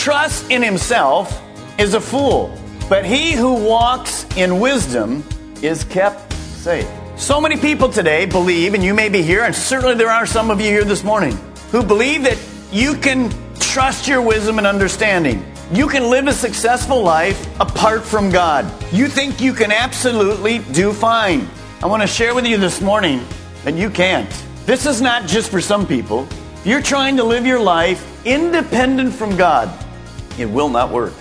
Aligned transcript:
Trusts 0.00 0.48
in 0.48 0.62
himself 0.62 1.42
is 1.78 1.92
a 1.92 2.00
fool, 2.00 2.58
but 2.88 3.04
he 3.04 3.32
who 3.32 3.52
walks 3.52 4.24
in 4.34 4.58
wisdom 4.58 5.22
is 5.60 5.84
kept 5.84 6.32
safe. 6.32 6.88
So 7.16 7.38
many 7.38 7.58
people 7.58 7.90
today 7.90 8.24
believe, 8.24 8.72
and 8.72 8.82
you 8.82 8.94
may 8.94 9.10
be 9.10 9.20
here, 9.20 9.44
and 9.44 9.54
certainly 9.54 9.94
there 9.94 10.08
are 10.08 10.24
some 10.24 10.50
of 10.50 10.58
you 10.58 10.68
here 10.68 10.84
this 10.84 11.04
morning, 11.04 11.38
who 11.70 11.82
believe 11.82 12.22
that 12.22 12.38
you 12.72 12.94
can 12.94 13.30
trust 13.58 14.08
your 14.08 14.22
wisdom 14.22 14.56
and 14.56 14.66
understanding. 14.66 15.44
You 15.70 15.86
can 15.86 16.08
live 16.08 16.28
a 16.28 16.32
successful 16.32 17.02
life 17.02 17.60
apart 17.60 18.02
from 18.02 18.30
God. 18.30 18.64
You 18.94 19.06
think 19.06 19.38
you 19.38 19.52
can 19.52 19.70
absolutely 19.70 20.60
do 20.72 20.94
fine. 20.94 21.46
I 21.82 21.86
want 21.86 22.00
to 22.00 22.08
share 22.08 22.34
with 22.34 22.46
you 22.46 22.56
this 22.56 22.80
morning 22.80 23.22
that 23.64 23.74
you 23.74 23.90
can't. 23.90 24.30
This 24.64 24.86
is 24.86 25.02
not 25.02 25.26
just 25.26 25.50
for 25.50 25.60
some 25.60 25.86
people. 25.86 26.26
You're 26.64 26.80
trying 26.80 27.18
to 27.18 27.22
live 27.22 27.44
your 27.44 27.60
life 27.60 28.06
independent 28.24 29.12
from 29.12 29.36
God, 29.36 29.68
it 30.40 30.50
will 30.50 30.68
not 30.68 30.90
work. 30.90 31.12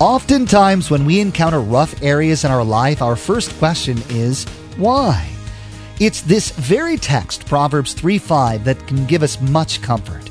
Oftentimes, 0.00 0.90
when 0.90 1.06
we 1.06 1.20
encounter 1.20 1.60
rough 1.60 2.02
areas 2.02 2.44
in 2.44 2.50
our 2.50 2.64
life, 2.64 3.00
our 3.00 3.16
first 3.16 3.56
question 3.58 3.98
is, 4.10 4.44
why? 4.76 5.26
It's 5.98 6.20
this 6.20 6.50
very 6.50 6.98
text, 6.98 7.46
Proverbs 7.46 7.94
3 7.94 8.18
5, 8.18 8.64
that 8.64 8.86
can 8.86 9.06
give 9.06 9.22
us 9.22 9.40
much 9.40 9.80
comfort. 9.80 10.28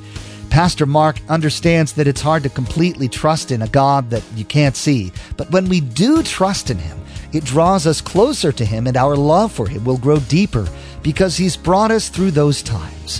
Pastor 0.51 0.85
Mark 0.85 1.19
understands 1.27 1.93
that 1.93 2.07
it's 2.07 2.21
hard 2.21 2.43
to 2.43 2.49
completely 2.49 3.09
trust 3.09 3.51
in 3.51 3.63
a 3.63 3.67
God 3.67 4.11
that 4.11 4.23
you 4.35 4.45
can't 4.45 4.75
see, 4.75 5.11
but 5.35 5.49
when 5.51 5.67
we 5.67 5.81
do 5.81 6.21
trust 6.21 6.69
in 6.69 6.77
Him, 6.77 6.97
it 7.33 7.43
draws 7.43 7.87
us 7.87 7.99
closer 7.99 8.51
to 8.51 8.63
Him 8.63 8.87
and 8.87 8.95
our 8.95 9.15
love 9.15 9.51
for 9.51 9.67
Him 9.67 9.83
will 9.83 9.97
grow 9.97 10.19
deeper 10.19 10.67
because 11.01 11.35
He's 11.35 11.57
brought 11.57 11.91
us 11.91 12.07
through 12.07 12.31
those 12.31 12.61
times. 12.61 13.19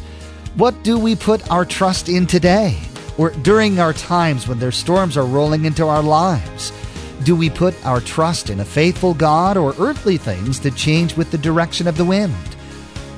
What 0.56 0.84
do 0.84 0.98
we 0.98 1.16
put 1.16 1.50
our 1.52 1.66
trust 1.66 2.08
in 2.08 2.26
today? 2.28 2.80
Or 3.18 3.30
during 3.30 3.80
our 3.80 3.94
times 3.94 4.48
when 4.48 4.60
their 4.60 4.72
storms 4.72 5.18
are 5.18 5.26
rolling 5.26 5.66
into 5.66 5.88
our 5.88 6.04
lives? 6.04 6.72
Do 7.24 7.36
we 7.36 7.50
put 7.50 7.74
our 7.86 8.02
trust 8.02 8.50
in 8.50 8.60
a 8.60 8.66
faithful 8.66 9.14
God 9.14 9.58
or 9.58 9.74
earthly 9.80 10.18
things 10.18 10.60
that 10.62 10.76
change 10.76 11.16
with 11.16 11.32
the 11.32 11.38
direction 11.38 11.88
of 11.88 11.98
the 11.98 12.06
wind? 12.06 12.36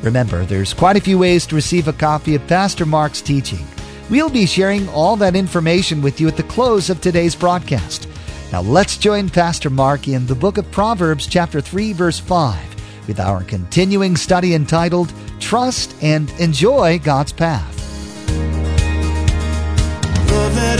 Remember, 0.04 0.46
there's 0.46 0.74
quite 0.74 0.96
a 0.96 1.02
few 1.02 1.18
ways 1.18 1.46
to 1.48 1.56
receive 1.56 1.88
a 1.88 1.94
copy 1.94 2.36
of 2.36 2.48
Pastor 2.48 2.86
Mark's 2.86 3.22
teaching. 3.22 3.66
We'll 4.10 4.30
be 4.30 4.46
sharing 4.46 4.88
all 4.90 5.16
that 5.18 5.36
information 5.36 6.02
with 6.02 6.22
you 6.22 6.28
at 6.28 6.38
the 6.38 6.44
close 6.44 6.90
of 6.90 7.02
today's 7.02 7.36
broadcast. 7.36 8.08
Now 8.52 8.62
let's 8.62 8.98
join 8.98 9.30
Pastor 9.30 9.70
Mark 9.70 10.08
in 10.08 10.26
the 10.26 10.36
book 10.36 10.58
of 10.58 10.72
Proverbs, 10.72 11.28
chapter 11.28 11.60
3, 11.60 11.92
verse 11.92 12.20
5, 12.20 13.08
with 13.08 13.20
our 13.20 13.44
continuing 13.44 14.16
study 14.16 14.54
entitled 14.54 15.12
Trust 15.40 15.96
and 16.02 16.30
Enjoy 16.40 17.00
God's 17.00 17.34
Path. 17.34 17.77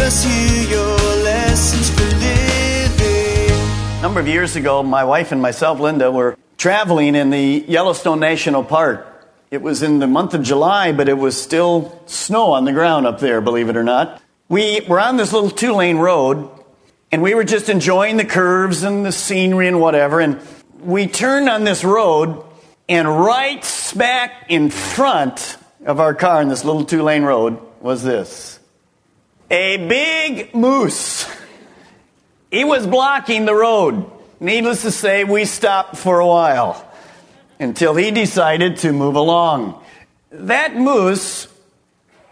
Us 0.08 0.72
your 0.72 0.96
lessons 1.26 1.90
for 1.90 2.06
living. 2.16 3.52
A 3.98 4.02
number 4.02 4.22
of 4.22 4.28
years 4.30 4.56
ago, 4.56 4.82
my 4.82 5.04
wife 5.04 5.34
and 5.34 5.42
myself, 5.42 5.82
Linda, 5.82 6.10
were 6.10 6.38
traveling 6.58 7.14
in 7.14 7.30
the 7.30 7.66
Yellowstone 7.68 8.22
National 8.22 8.64
Park. 8.64 9.06
It 9.52 9.62
was 9.62 9.84
in 9.84 10.00
the 10.00 10.08
month 10.08 10.34
of 10.34 10.44
July, 10.44 10.94
but 10.94 11.10
it 11.10 11.18
was 11.18 11.42
still 11.42 12.02
snow 12.06 12.54
on 12.54 12.64
the 12.64 12.72
ground 12.72 13.06
up 13.06 13.20
there, 13.20 13.42
believe 13.42 13.68
it 13.68 13.76
or 13.76 13.84
not. 13.84 14.22
We 14.48 14.80
were 14.88 15.02
on 15.02 15.18
this 15.18 15.34
little 15.34 15.50
two 15.50 15.74
lane 15.74 15.98
road, 15.98 16.50
and 17.12 17.22
we 17.22 17.36
were 17.36 17.44
just 17.44 17.68
enjoying 17.68 18.16
the 18.16 18.24
curves 18.24 18.84
and 18.84 19.06
the 19.06 19.12
scenery 19.12 19.68
and 19.68 19.82
whatever. 19.82 20.22
And 20.22 20.40
we 20.80 21.08
turned 21.08 21.50
on 21.50 21.66
this 21.66 21.84
road, 21.84 22.46
and 22.88 23.10
right 23.10 23.62
smack 23.62 24.46
in 24.48 24.70
front 24.70 25.58
of 25.86 26.00
our 26.00 26.14
car 26.14 26.42
in 26.42 26.48
this 26.48 26.64
little 26.64 26.86
two 26.86 27.04
lane 27.04 27.24
road 27.24 27.60
was 27.82 28.04
this 28.04 28.57
a 29.50 29.78
big 29.88 30.54
moose. 30.54 31.30
He 32.52 32.64
was 32.64 32.88
blocking 32.88 33.46
the 33.46 33.56
road. 33.56 34.10
Needless 34.40 34.84
to 34.84 34.92
say, 34.92 35.24
we 35.24 35.46
stopped 35.46 35.98
for 35.98 36.20
a 36.20 36.28
while 36.28 36.90
until 37.60 37.96
he 37.96 38.12
decided 38.12 38.78
to 38.78 38.92
move 38.92 39.16
along. 39.16 39.84
That 40.32 40.76
moose 40.76 41.48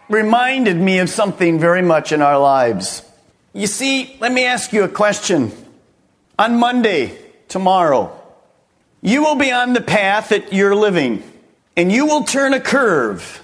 reminded 0.08 0.76
me 0.76 0.98
of 1.00 1.10
something 1.10 1.58
very 1.58 1.82
much 1.82 2.12
in 2.12 2.22
our 2.22 2.38
lives. 2.38 3.02
You 3.52 3.66
see, 3.66 4.16
let 4.20 4.30
me 4.32 4.44
ask 4.44 4.72
you 4.72 4.84
a 4.84 4.88
question. 4.88 5.50
On 6.38 6.58
Monday, 6.58 7.18
tomorrow, 7.48 8.12
you 9.00 9.22
will 9.22 9.36
be 9.36 9.50
on 9.50 9.72
the 9.72 9.80
path 9.80 10.28
that 10.28 10.52
you're 10.52 10.76
living, 10.76 11.22
and 11.76 11.90
you 11.90 12.06
will 12.06 12.24
turn 12.24 12.54
a 12.54 12.60
curve. 12.60 13.42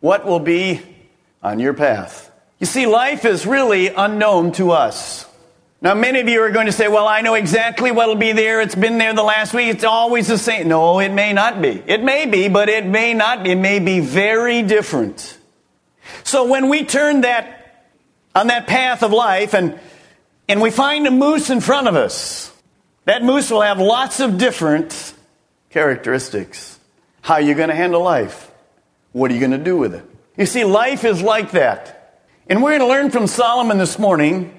What 0.00 0.26
will 0.26 0.40
be 0.40 0.82
on 1.42 1.60
your 1.60 1.74
path? 1.74 2.30
You 2.64 2.66
see, 2.66 2.86
life 2.86 3.26
is 3.26 3.44
really 3.44 3.88
unknown 3.88 4.52
to 4.52 4.70
us. 4.70 5.26
Now, 5.82 5.92
many 5.92 6.20
of 6.20 6.30
you 6.30 6.40
are 6.40 6.50
going 6.50 6.64
to 6.64 6.72
say, 6.72 6.88
well, 6.88 7.06
I 7.06 7.20
know 7.20 7.34
exactly 7.34 7.90
what 7.90 8.08
will 8.08 8.14
be 8.14 8.32
there. 8.32 8.62
It's 8.62 8.74
been 8.74 8.96
there 8.96 9.12
the 9.12 9.22
last 9.22 9.52
week. 9.52 9.68
It's 9.68 9.84
always 9.84 10.28
the 10.28 10.38
same. 10.38 10.68
No, 10.68 10.98
it 10.98 11.10
may 11.10 11.34
not 11.34 11.60
be. 11.60 11.82
It 11.86 12.02
may 12.02 12.24
be, 12.24 12.48
but 12.48 12.70
it 12.70 12.86
may 12.86 13.12
not 13.12 13.42
be. 13.42 13.50
It 13.50 13.56
may 13.56 13.80
be 13.80 14.00
very 14.00 14.62
different. 14.62 15.36
So 16.22 16.46
when 16.46 16.70
we 16.70 16.86
turn 16.86 17.20
that, 17.20 17.84
on 18.34 18.46
that 18.46 18.66
path 18.66 19.02
of 19.02 19.12
life 19.12 19.52
and, 19.52 19.78
and 20.48 20.62
we 20.62 20.70
find 20.70 21.06
a 21.06 21.10
moose 21.10 21.50
in 21.50 21.60
front 21.60 21.86
of 21.86 21.96
us, 21.96 22.50
that 23.04 23.22
moose 23.22 23.50
will 23.50 23.60
have 23.60 23.78
lots 23.78 24.20
of 24.20 24.38
different 24.38 25.12
characteristics. 25.68 26.80
How 27.20 27.34
are 27.34 27.42
you 27.42 27.54
going 27.54 27.68
to 27.68 27.74
handle 27.74 28.00
life? 28.00 28.50
What 29.12 29.30
are 29.30 29.34
you 29.34 29.40
going 29.40 29.50
to 29.50 29.58
do 29.58 29.76
with 29.76 29.94
it? 29.94 30.04
You 30.38 30.46
see, 30.46 30.64
life 30.64 31.04
is 31.04 31.20
like 31.20 31.50
that. 31.50 32.00
And 32.46 32.62
we're 32.62 32.76
going 32.76 32.80
to 32.80 32.86
learn 32.86 33.10
from 33.10 33.26
Solomon 33.26 33.78
this 33.78 33.98
morning 33.98 34.52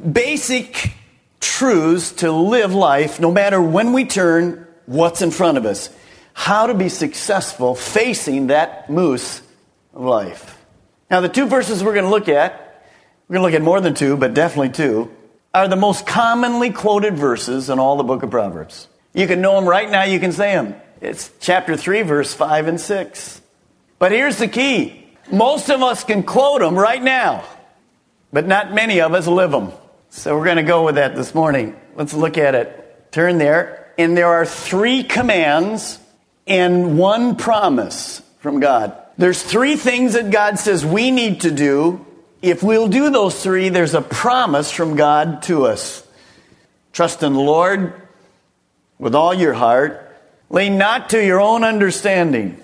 basic 0.00 0.94
truths 1.38 2.12
to 2.12 2.32
live 2.32 2.72
life 2.74 3.20
no 3.20 3.30
matter 3.30 3.60
when 3.60 3.92
we 3.92 4.06
turn, 4.06 4.66
what's 4.86 5.20
in 5.20 5.30
front 5.30 5.58
of 5.58 5.66
us. 5.66 5.90
How 6.32 6.68
to 6.68 6.74
be 6.74 6.88
successful 6.88 7.74
facing 7.74 8.46
that 8.46 8.88
moose 8.88 9.42
of 9.92 10.00
life. 10.00 10.56
Now, 11.10 11.20
the 11.20 11.28
two 11.28 11.46
verses 11.46 11.84
we're 11.84 11.92
going 11.92 12.06
to 12.06 12.10
look 12.10 12.30
at, 12.30 12.82
we're 13.28 13.34
going 13.34 13.42
to 13.42 13.52
look 13.52 13.60
at 13.60 13.64
more 13.64 13.82
than 13.82 13.92
two, 13.92 14.16
but 14.16 14.32
definitely 14.32 14.70
two, 14.70 15.14
are 15.52 15.68
the 15.68 15.76
most 15.76 16.06
commonly 16.06 16.70
quoted 16.70 17.14
verses 17.14 17.68
in 17.68 17.78
all 17.78 17.98
the 17.98 18.04
book 18.04 18.22
of 18.22 18.30
Proverbs. 18.30 18.88
You 19.12 19.26
can 19.26 19.42
know 19.42 19.54
them 19.56 19.68
right 19.68 19.90
now, 19.90 20.04
you 20.04 20.18
can 20.18 20.32
say 20.32 20.54
them. 20.54 20.76
It's 21.02 21.30
chapter 21.40 21.76
3, 21.76 22.02
verse 22.02 22.32
5 22.32 22.68
and 22.68 22.80
6. 22.80 23.42
But 23.98 24.12
here's 24.12 24.38
the 24.38 24.48
key 24.48 24.99
most 25.32 25.70
of 25.70 25.82
us 25.82 26.04
can 26.04 26.22
quote 26.22 26.60
them 26.60 26.78
right 26.78 27.02
now, 27.02 27.44
but 28.32 28.46
not 28.46 28.72
many 28.72 29.00
of 29.00 29.14
us 29.14 29.26
live 29.26 29.50
them. 29.50 29.72
So 30.10 30.36
we're 30.36 30.44
going 30.44 30.56
to 30.56 30.62
go 30.62 30.84
with 30.84 30.96
that 30.96 31.14
this 31.14 31.34
morning. 31.34 31.76
Let's 31.94 32.14
look 32.14 32.36
at 32.38 32.54
it. 32.54 33.12
Turn 33.12 33.38
there. 33.38 33.92
And 33.98 34.16
there 34.16 34.28
are 34.28 34.46
three 34.46 35.04
commands 35.04 35.98
and 36.46 36.98
one 36.98 37.36
promise 37.36 38.22
from 38.40 38.60
God. 38.60 38.96
There's 39.18 39.42
three 39.42 39.76
things 39.76 40.14
that 40.14 40.30
God 40.30 40.58
says 40.58 40.84
we 40.84 41.10
need 41.10 41.42
to 41.42 41.50
do. 41.50 42.04
If 42.42 42.62
we'll 42.62 42.88
do 42.88 43.10
those 43.10 43.42
three, 43.42 43.68
there's 43.68 43.94
a 43.94 44.00
promise 44.00 44.70
from 44.70 44.96
God 44.96 45.42
to 45.42 45.66
us. 45.66 46.06
Trust 46.92 47.22
in 47.22 47.34
the 47.34 47.40
Lord 47.40 47.92
with 48.98 49.14
all 49.14 49.34
your 49.34 49.52
heart. 49.52 50.06
Lean 50.48 50.78
not 50.78 51.10
to 51.10 51.24
your 51.24 51.40
own 51.40 51.62
understanding. 51.62 52.60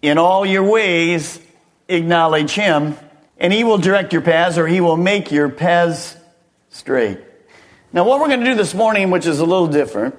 In 0.00 0.18
all 0.18 0.44
your 0.44 0.64
ways, 0.64 1.38
acknowledge 1.88 2.52
Him, 2.52 2.96
and 3.38 3.52
He 3.52 3.64
will 3.64 3.78
direct 3.78 4.12
your 4.12 4.22
paths 4.22 4.58
or 4.58 4.66
He 4.66 4.80
will 4.80 4.96
make 4.96 5.30
your 5.30 5.48
paths 5.48 6.16
straight. 6.70 7.18
Now, 7.92 8.04
what 8.04 8.20
we're 8.20 8.28
going 8.28 8.40
to 8.40 8.46
do 8.46 8.54
this 8.54 8.74
morning, 8.74 9.10
which 9.10 9.26
is 9.26 9.38
a 9.38 9.44
little 9.44 9.66
different, 9.66 10.14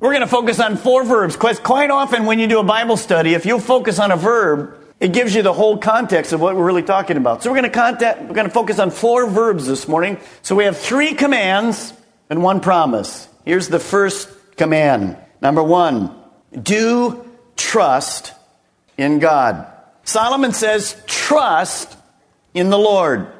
we're 0.00 0.12
going 0.12 0.22
to 0.22 0.28
focus 0.28 0.60
on 0.60 0.76
four 0.76 1.04
verbs. 1.04 1.36
Quite 1.36 1.90
often, 1.90 2.24
when 2.24 2.38
you 2.38 2.46
do 2.46 2.60
a 2.60 2.64
Bible 2.64 2.96
study, 2.96 3.34
if 3.34 3.44
you'll 3.44 3.58
focus 3.58 3.98
on 3.98 4.10
a 4.12 4.16
verb, 4.16 4.78
it 5.00 5.12
gives 5.12 5.34
you 5.34 5.42
the 5.42 5.52
whole 5.52 5.76
context 5.78 6.32
of 6.32 6.40
what 6.40 6.56
we're 6.56 6.64
really 6.64 6.82
talking 6.82 7.16
about. 7.16 7.42
So 7.42 7.50
we're 7.50 7.60
going 7.60 7.70
to 7.70 7.76
contact, 7.78 8.22
we're 8.22 8.34
going 8.34 8.46
to 8.46 8.52
focus 8.52 8.78
on 8.78 8.90
four 8.90 9.28
verbs 9.28 9.66
this 9.66 9.86
morning. 9.86 10.18
So 10.42 10.56
we 10.56 10.64
have 10.64 10.76
three 10.76 11.14
commands 11.14 11.92
and 12.30 12.42
one 12.42 12.60
promise. 12.60 13.28
Here's 13.44 13.68
the 13.68 13.78
first 13.78 14.28
command. 14.56 15.16
Number 15.40 15.62
one, 15.62 16.14
do 16.60 17.24
trust 17.56 18.32
in 18.96 19.18
God. 19.18 19.66
Solomon 20.08 20.54
says, 20.54 20.96
trust 21.06 21.94
in 22.54 22.70
the 22.70 22.78
Lord. 22.78 23.30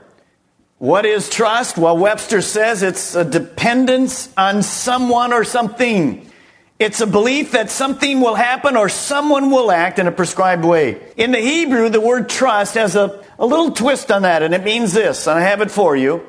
What 0.77 1.07
is 1.07 1.31
trust? 1.31 1.79
Well, 1.79 1.97
Webster 1.97 2.43
says 2.43 2.83
it's 2.83 3.15
a 3.15 3.25
dependence 3.25 4.31
on 4.37 4.63
someone 4.63 5.33
or 5.33 5.45
something. 5.45 6.31
It's 6.79 7.01
a 7.01 7.07
belief 7.07 7.53
that 7.53 7.71
something 7.71 8.21
will 8.21 8.35
happen 8.35 8.77
or 8.77 8.91
someone 8.91 9.51
will 9.51 9.71
act 9.71 9.99
in 9.99 10.07
a 10.07 10.13
prescribed 10.13 10.63
way. 10.63 11.01
In 11.17 11.31
the 11.31 11.41
Hebrew, 11.41 11.89
the 11.89 12.03
word 12.03 12.29
trust 12.29 12.75
has 12.75 12.97
a, 12.97 13.25
a 13.39 13.47
little 13.47 13.71
twist 13.71 14.13
on 14.13 14.21
that, 14.23 14.43
and 14.43 14.53
it 14.53 14.63
means 14.63 14.93
this, 14.93 15.27
and 15.27 15.39
I 15.39 15.43
have 15.45 15.63
it 15.63 15.71
for 15.71 15.97
you. 15.97 16.23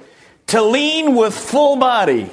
To 0.48 0.62
lean 0.62 1.18
with 1.18 1.34
full 1.34 1.76
body, 1.76 2.30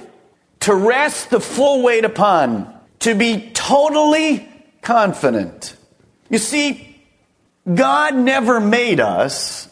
to 0.60 0.72
rest 0.72 1.30
the 1.30 1.40
full 1.40 1.82
weight 1.82 2.04
upon, 2.04 2.72
to 3.00 3.16
be 3.16 3.50
totally 3.50 4.48
confident. 4.80 5.74
You 6.30 6.38
see, 6.38 6.85
God 7.72 8.14
never 8.14 8.60
made 8.60 9.00
us 9.00 9.68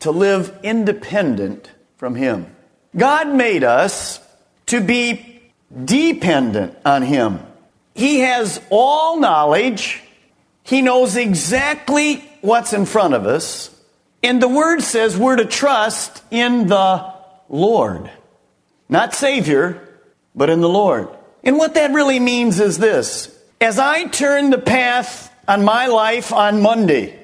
to 0.00 0.10
live 0.10 0.58
independent 0.62 1.70
from 1.96 2.14
Him. 2.14 2.54
God 2.96 3.28
made 3.28 3.64
us 3.64 4.20
to 4.66 4.80
be 4.80 5.40
dependent 5.84 6.76
on 6.84 7.02
Him. 7.02 7.40
He 7.94 8.20
has 8.20 8.60
all 8.70 9.18
knowledge. 9.18 10.02
He 10.62 10.82
knows 10.82 11.16
exactly 11.16 12.16
what's 12.40 12.72
in 12.72 12.86
front 12.86 13.14
of 13.14 13.26
us. 13.26 13.70
And 14.22 14.42
the 14.42 14.48
word 14.48 14.82
says 14.82 15.16
we're 15.16 15.36
to 15.36 15.46
trust 15.46 16.22
in 16.30 16.66
the 16.66 17.14
Lord. 17.48 18.10
Not 18.88 19.14
Savior, 19.14 19.88
but 20.34 20.50
in 20.50 20.60
the 20.60 20.68
Lord. 20.68 21.08
And 21.42 21.56
what 21.56 21.74
that 21.74 21.92
really 21.92 22.20
means 22.20 22.60
is 22.60 22.78
this. 22.78 23.34
As 23.60 23.78
I 23.78 24.04
turn 24.04 24.50
the 24.50 24.58
path 24.58 25.34
on 25.48 25.64
my 25.64 25.86
life 25.86 26.32
on 26.32 26.62
Monday, 26.62 27.19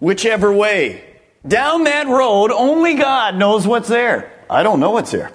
whichever 0.00 0.52
way, 0.52 1.04
down 1.46 1.84
that 1.84 2.06
road, 2.06 2.50
only 2.50 2.94
God 2.94 3.36
knows 3.36 3.66
what's 3.66 3.88
there. 3.88 4.32
I 4.48 4.62
don't 4.62 4.80
know 4.80 4.90
what's 4.90 5.10
there. 5.10 5.32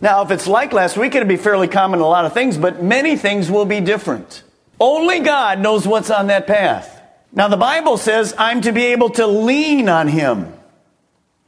Now, 0.00 0.22
if 0.22 0.30
it's 0.30 0.46
like 0.46 0.72
last 0.72 0.96
week, 0.96 1.14
it'd 1.14 1.28
be 1.28 1.36
fairly 1.36 1.68
common 1.68 2.00
a 2.00 2.06
lot 2.06 2.24
of 2.24 2.32
things, 2.32 2.56
but 2.58 2.82
many 2.82 3.16
things 3.16 3.50
will 3.50 3.64
be 3.64 3.80
different. 3.80 4.42
Only 4.80 5.20
God 5.20 5.60
knows 5.60 5.86
what's 5.86 6.10
on 6.10 6.26
that 6.26 6.46
path. 6.46 7.00
Now, 7.32 7.48
the 7.48 7.56
Bible 7.56 7.96
says 7.96 8.34
I'm 8.36 8.62
to 8.62 8.72
be 8.72 8.86
able 8.86 9.10
to 9.10 9.26
lean 9.26 9.88
on 9.88 10.08
Him. 10.08 10.52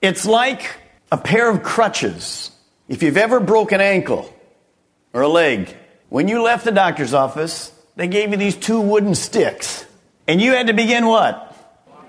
It's 0.00 0.24
like 0.24 0.70
a 1.10 1.16
pair 1.16 1.50
of 1.50 1.62
crutches. 1.62 2.50
If 2.88 3.02
you've 3.02 3.16
ever 3.16 3.40
broken 3.40 3.80
an 3.80 3.86
ankle 3.86 4.32
or 5.12 5.22
a 5.22 5.28
leg, 5.28 5.74
when 6.08 6.28
you 6.28 6.42
left 6.42 6.64
the 6.64 6.72
doctor's 6.72 7.14
office, 7.14 7.72
they 7.96 8.06
gave 8.06 8.30
you 8.30 8.36
these 8.36 8.56
two 8.56 8.80
wooden 8.80 9.14
sticks. 9.14 9.84
And 10.28 10.40
you 10.40 10.52
had 10.52 10.68
to 10.68 10.74
begin 10.74 11.06
what? 11.06 11.53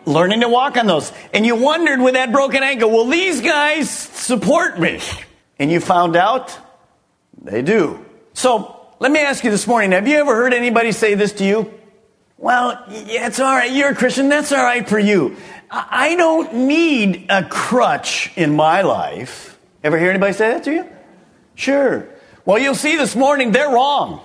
Learning 0.05 0.41
to 0.41 0.49
walk 0.49 0.77
on 0.77 0.85
those. 0.85 1.11
And 1.33 1.45
you 1.45 1.55
wondered 1.55 1.99
with 1.99 2.13
that 2.13 2.31
broken 2.31 2.63
ankle, 2.63 2.91
will 2.91 3.07
these 3.07 3.41
guys 3.41 3.89
support 3.89 4.79
me? 4.79 4.99
And 5.57 5.71
you 5.71 5.79
found 5.79 6.15
out 6.15 6.57
they 7.41 7.61
do. 7.61 8.05
So 8.33 8.87
let 8.99 9.11
me 9.11 9.19
ask 9.19 9.43
you 9.43 9.51
this 9.51 9.67
morning 9.67 9.91
have 9.91 10.07
you 10.07 10.17
ever 10.17 10.35
heard 10.35 10.53
anybody 10.53 10.91
say 10.91 11.15
this 11.15 11.33
to 11.33 11.45
you? 11.45 11.73
Well, 12.37 12.83
yeah, 12.89 13.27
it's 13.27 13.39
all 13.39 13.55
right. 13.55 13.71
You're 13.71 13.91
a 13.91 13.95
Christian. 13.95 14.29
That's 14.29 14.51
all 14.51 14.63
right 14.63 14.87
for 14.87 14.99
you. 14.99 15.37
I 15.71 16.15
don't 16.15 16.53
need 16.53 17.27
a 17.29 17.43
crutch 17.43 18.31
in 18.35 18.55
my 18.55 18.81
life. 18.81 19.57
Ever 19.83 19.97
hear 19.97 20.09
anybody 20.09 20.33
say 20.33 20.49
that 20.51 20.63
to 20.65 20.73
you? 20.73 20.89
Sure. 21.55 22.07
Well, 22.45 22.59
you'll 22.59 22.75
see 22.75 22.97
this 22.97 23.15
morning 23.15 23.51
they're 23.51 23.71
wrong. 23.71 24.21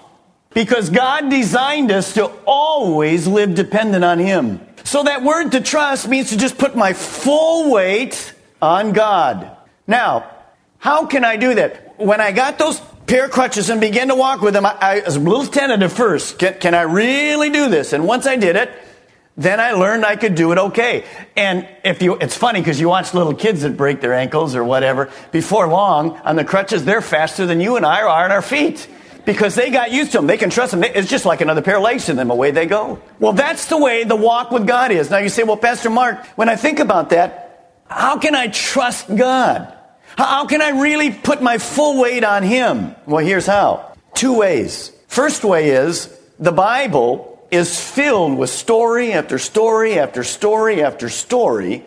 Because 0.53 0.91
God 0.91 1.31
designed 1.31 1.93
us 1.93 2.15
to 2.15 2.27
always 2.45 3.29
live 3.29 3.55
dependent 3.55 4.05
on 4.05 4.19
Him. 4.19 4.61
So 4.91 5.05
that 5.05 5.23
word 5.23 5.53
to 5.53 5.61
trust 5.61 6.09
means 6.09 6.31
to 6.31 6.37
just 6.37 6.59
put 6.59 6.75
my 6.75 6.95
full 6.95 7.71
weight 7.71 8.35
on 8.61 8.93
God. 8.93 9.57
Now, 9.87 10.29
how 10.79 11.07
can 11.07 11.25
I 11.25 11.37
do 11.37 11.55
that? 11.55 12.01
When 12.01 12.21
I 12.21 12.33
got 12.33 12.59
those 12.59 12.81
pair 13.07 13.27
of 13.27 13.31
crutches 13.31 13.71
and 13.71 13.81
began 13.81 14.09
to 14.09 14.17
walk 14.17 14.41
with 14.41 14.53
them, 14.53 14.67
I, 14.67 14.77
I 14.81 15.03
was 15.05 15.15
a 15.15 15.21
little 15.21 15.47
tentative 15.47 15.93
first. 15.93 16.41
Can, 16.41 16.55
can 16.55 16.75
I 16.75 16.83
really 16.83 17.51
do 17.51 17.69
this? 17.69 17.93
And 17.93 18.05
once 18.05 18.27
I 18.27 18.35
did 18.35 18.57
it, 18.57 18.69
then 19.37 19.61
I 19.61 19.75
learned 19.75 20.05
I 20.05 20.17
could 20.17 20.35
do 20.35 20.51
it 20.51 20.59
okay. 20.59 21.05
And 21.37 21.69
if 21.85 22.03
you, 22.03 22.17
it's 22.17 22.37
funny 22.37 22.61
because 22.61 22.81
you 22.81 22.89
watch 22.89 23.15
little 23.15 23.35
kids 23.35 23.63
that 23.63 23.77
break 23.77 24.01
their 24.01 24.15
ankles 24.15 24.57
or 24.57 24.65
whatever. 24.65 25.09
Before 25.31 25.69
long, 25.69 26.17
on 26.25 26.35
the 26.35 26.45
crutches, 26.45 26.85
they're 26.85 27.01
faster 27.01 27.47
than 27.47 27.61
you 27.61 27.77
and 27.77 27.87
I 27.87 28.03
are 28.03 28.25
on 28.25 28.33
our 28.33 28.43
feet 28.43 28.89
because 29.33 29.55
they 29.55 29.71
got 29.71 29.93
used 29.93 30.11
to 30.11 30.19
them. 30.19 30.27
They 30.27 30.37
can 30.37 30.51
trust 30.51 30.73
them. 30.73 30.83
It's 30.83 31.09
just 31.09 31.25
like 31.25 31.41
another 31.41 31.63
pair 31.63 31.77
of 31.77 31.85
legs 31.85 32.07
to 32.07 32.15
them. 32.15 32.33
Away 32.33 32.51
they 32.51 32.67
go. 32.67 33.01
Well, 33.21 33.33
that's 33.33 33.67
the 33.67 33.79
way 33.79 34.03
the 34.03 34.17
walk 34.17 34.51
with 34.51 34.67
God 34.67 34.91
is. 34.91 35.09
Now 35.09 35.19
you 35.19 35.29
say, 35.29 35.45
well, 35.45 35.57
Pastor 35.57 35.89
Mark, 35.89 36.27
when 36.35 36.49
I 36.49 36.57
think 36.57 36.81
about 36.81 37.11
that, 37.11 37.77
how 37.87 38.19
can 38.19 38.35
I 38.35 38.49
trust 38.49 39.15
God? 39.15 39.73
How 40.17 40.47
can 40.47 40.61
I 40.61 40.81
really 40.81 41.13
put 41.13 41.41
my 41.41 41.59
full 41.59 42.01
weight 42.01 42.25
on 42.25 42.43
Him? 42.43 42.97
Well, 43.07 43.25
here's 43.25 43.47
how. 43.47 43.95
Two 44.15 44.37
ways. 44.37 44.91
First 45.07 45.45
way 45.45 45.71
is 45.71 46.13
the 46.41 46.51
Bible 46.51 47.47
is 47.53 47.81
filled 47.81 48.37
with 48.37 48.51
story 48.51 49.13
after 49.13 49.39
story 49.39 49.97
after 49.97 50.25
story 50.25 50.83
after 50.83 51.09
story 51.09 51.85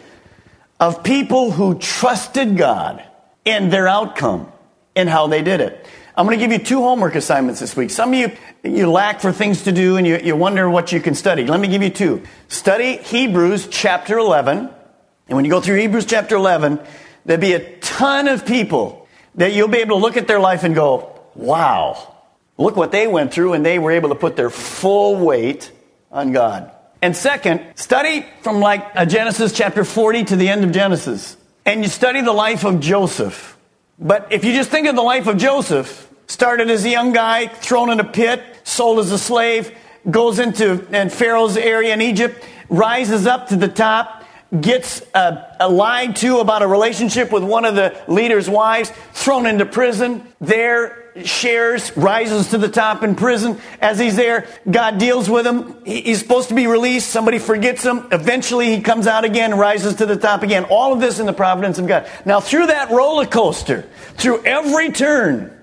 of 0.80 1.04
people 1.04 1.52
who 1.52 1.78
trusted 1.78 2.56
God 2.56 3.04
and 3.46 3.72
their 3.72 3.90
outcome 3.90 4.50
and 4.96 5.10
how 5.10 5.28
they 5.28 5.42
did 5.42 5.60
it. 5.60 5.86
I'm 6.16 6.28
going 6.28 6.38
to 6.38 6.46
give 6.46 6.52
you 6.52 6.64
two 6.64 6.82
homework 6.82 7.16
assignments 7.16 7.60
this 7.60 7.76
week. 7.76 7.90
Some 7.90 8.14
of 8.14 8.20
you, 8.20 8.32
you 8.64 8.90
lack 8.90 9.20
for 9.20 9.32
things 9.32 9.64
to 9.64 9.72
do 9.72 9.98
and 9.98 10.06
you, 10.06 10.18
you 10.18 10.36
wonder 10.36 10.70
what 10.70 10.92
you 10.92 11.00
can 11.00 11.16
study. 11.16 11.46
Let 11.48 11.60
me 11.60 11.68
give 11.68 11.82
you 11.82 11.90
two. 11.90 12.22
Study 12.50 12.98
Hebrews 12.98 13.68
chapter 13.68 14.20
11. 14.20 14.58
And 14.60 15.36
when 15.36 15.44
you 15.44 15.50
go 15.50 15.60
through 15.60 15.78
Hebrews 15.78 16.06
chapter 16.06 16.36
11, 16.36 16.80
there'll 17.26 17.42
be 17.42 17.54
a 17.54 17.78
ton 17.80 18.28
of 18.28 18.46
people 18.46 19.08
that 19.36 19.54
you'll 19.54 19.70
be 19.70 19.80
able 19.80 19.98
to 19.98 20.02
look 20.04 20.16
at 20.16 20.28
their 20.28 20.40
life 20.40 20.64
and 20.64 20.76
go, 20.76 21.20
wow, 21.34 22.16
look 22.60 22.76
what 22.76 22.92
they 22.92 23.08
went 23.08 23.34
through 23.34 23.54
and 23.54 23.66
they 23.66 23.80
were 23.80 23.92
able 23.92 24.10
to 24.10 24.16
put 24.16 24.36
their 24.36 24.52
full 24.52 25.16
weight 25.16 25.72
on 26.12 26.32
God. 26.32 26.72
And 27.02 27.18
second, 27.18 27.76
study 27.76 28.26
from 28.44 28.60
like 28.60 28.86
a 28.94 29.08
Genesis 29.08 29.52
chapter 29.52 29.84
40 29.84 30.26
to 30.26 30.36
the 30.36 30.48
end 30.48 30.64
of 30.64 30.72
Genesis. 30.72 31.38
And 31.66 31.82
you 31.82 31.90
study 31.90 32.22
the 32.22 32.34
life 32.34 32.64
of 32.66 32.80
Joseph. 32.80 33.58
But 33.98 34.32
if 34.32 34.44
you 34.44 34.54
just 34.54 34.70
think 34.70 34.88
of 34.88 34.96
the 34.96 35.02
life 35.02 35.28
of 35.28 35.38
Joseph, 35.38 36.10
started 36.28 36.70
as 36.70 36.86
a 36.86 36.90
young 36.90 37.14
guy, 37.14 37.48
thrown 37.48 37.90
in 37.90 38.00
a 38.00 38.04
pit, 38.04 38.44
sold 38.64 39.00
as 39.00 39.12
a 39.12 39.20
slave, 39.20 39.76
goes 40.10 40.40
into 40.40 40.86
in 40.96 41.10
Pharaoh's 41.10 41.58
area 41.58 41.94
in 41.94 42.02
Egypt, 42.02 42.44
rises 42.70 43.26
up 43.28 43.50
to 43.50 43.56
the 43.56 43.68
top, 43.68 44.24
gets 44.60 45.02
uh, 45.14 45.68
lied 45.70 46.16
to 46.18 46.40
about 46.40 46.62
a 46.62 46.68
relationship 46.68 47.32
with 47.32 47.44
one 47.44 47.66
of 47.66 47.76
the 47.76 48.00
leader's 48.08 48.50
wives, 48.50 48.92
thrown 49.14 49.46
into 49.46 49.66
prison. 49.66 50.28
There, 50.40 51.12
shares, 51.24 51.96
rises 51.98 52.50
to 52.50 52.58
the 52.58 52.70
top 52.70 53.04
in 53.04 53.16
prison. 53.16 53.60
As 53.82 53.98
he's 53.98 54.16
there, 54.16 54.48
God 54.70 55.00
deals 55.00 55.30
with 55.30 55.48
him. 55.48 55.84
He's 55.86 56.20
supposed 56.20 56.50
to 56.50 56.56
be 56.56 56.68
released. 56.68 57.10
Somebody 57.10 57.40
forgets 57.40 57.84
him. 57.84 58.08
Eventually, 58.12 58.76
he 58.76 58.82
comes 58.82 59.08
out 59.08 59.24
again, 59.26 59.58
rises 59.58 59.96
to 59.96 60.06
the 60.06 60.18
top 60.18 60.44
again. 60.44 60.66
All 60.66 60.94
of 60.94 61.00
this 61.00 61.20
in 61.20 61.26
the 61.26 61.34
providence 61.34 61.80
of 61.80 61.88
God. 61.88 62.08
Now, 62.26 62.40
through 62.40 62.68
that 62.68 62.92
roller 62.92 63.26
coaster, 63.26 63.88
through 64.18 64.44
every 64.44 64.92
turn, 64.92 65.63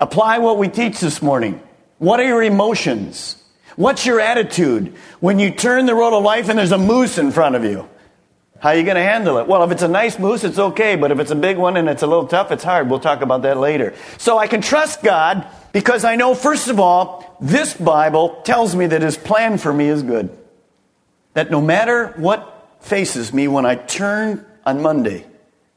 apply 0.00 0.38
what 0.38 0.58
we 0.58 0.68
teach 0.68 0.98
this 1.00 1.22
morning. 1.22 1.62
What 1.98 2.18
are 2.18 2.26
your 2.26 2.42
emotions? 2.42 3.36
What's 3.76 4.04
your 4.04 4.20
attitude 4.20 4.94
when 5.20 5.38
you 5.38 5.50
turn 5.50 5.86
the 5.86 5.94
road 5.94 6.16
of 6.16 6.24
life 6.24 6.48
and 6.48 6.58
there's 6.58 6.72
a 6.72 6.78
moose 6.78 7.18
in 7.18 7.30
front 7.30 7.54
of 7.54 7.64
you? 7.64 7.88
How 8.58 8.70
are 8.70 8.76
you 8.76 8.82
going 8.82 8.96
to 8.96 9.02
handle 9.02 9.38
it? 9.38 9.46
Well, 9.46 9.62
if 9.64 9.70
it's 9.70 9.82
a 9.82 9.88
nice 9.88 10.18
moose, 10.18 10.44
it's 10.44 10.58
okay. 10.58 10.94
But 10.94 11.12
if 11.12 11.18
it's 11.18 11.30
a 11.30 11.36
big 11.36 11.56
one 11.56 11.78
and 11.78 11.88
it's 11.88 12.02
a 12.02 12.06
little 12.06 12.26
tough, 12.26 12.52
it's 12.52 12.62
hard. 12.62 12.90
We'll 12.90 13.00
talk 13.00 13.22
about 13.22 13.42
that 13.42 13.56
later. 13.56 13.94
So 14.18 14.36
I 14.36 14.48
can 14.48 14.60
trust 14.60 15.02
God 15.02 15.46
because 15.72 16.04
I 16.04 16.16
know, 16.16 16.34
first 16.34 16.68
of 16.68 16.78
all, 16.78 17.38
this 17.40 17.74
Bible 17.74 18.42
tells 18.42 18.76
me 18.76 18.86
that 18.86 19.00
His 19.00 19.16
plan 19.16 19.56
for 19.56 19.72
me 19.72 19.88
is 19.88 20.02
good. 20.02 20.36
That 21.32 21.50
no 21.50 21.62
matter 21.62 22.08
what 22.16 22.76
faces 22.80 23.32
me 23.32 23.48
when 23.48 23.64
I 23.64 23.76
turn 23.76 24.44
on 24.66 24.82
Monday 24.82 25.26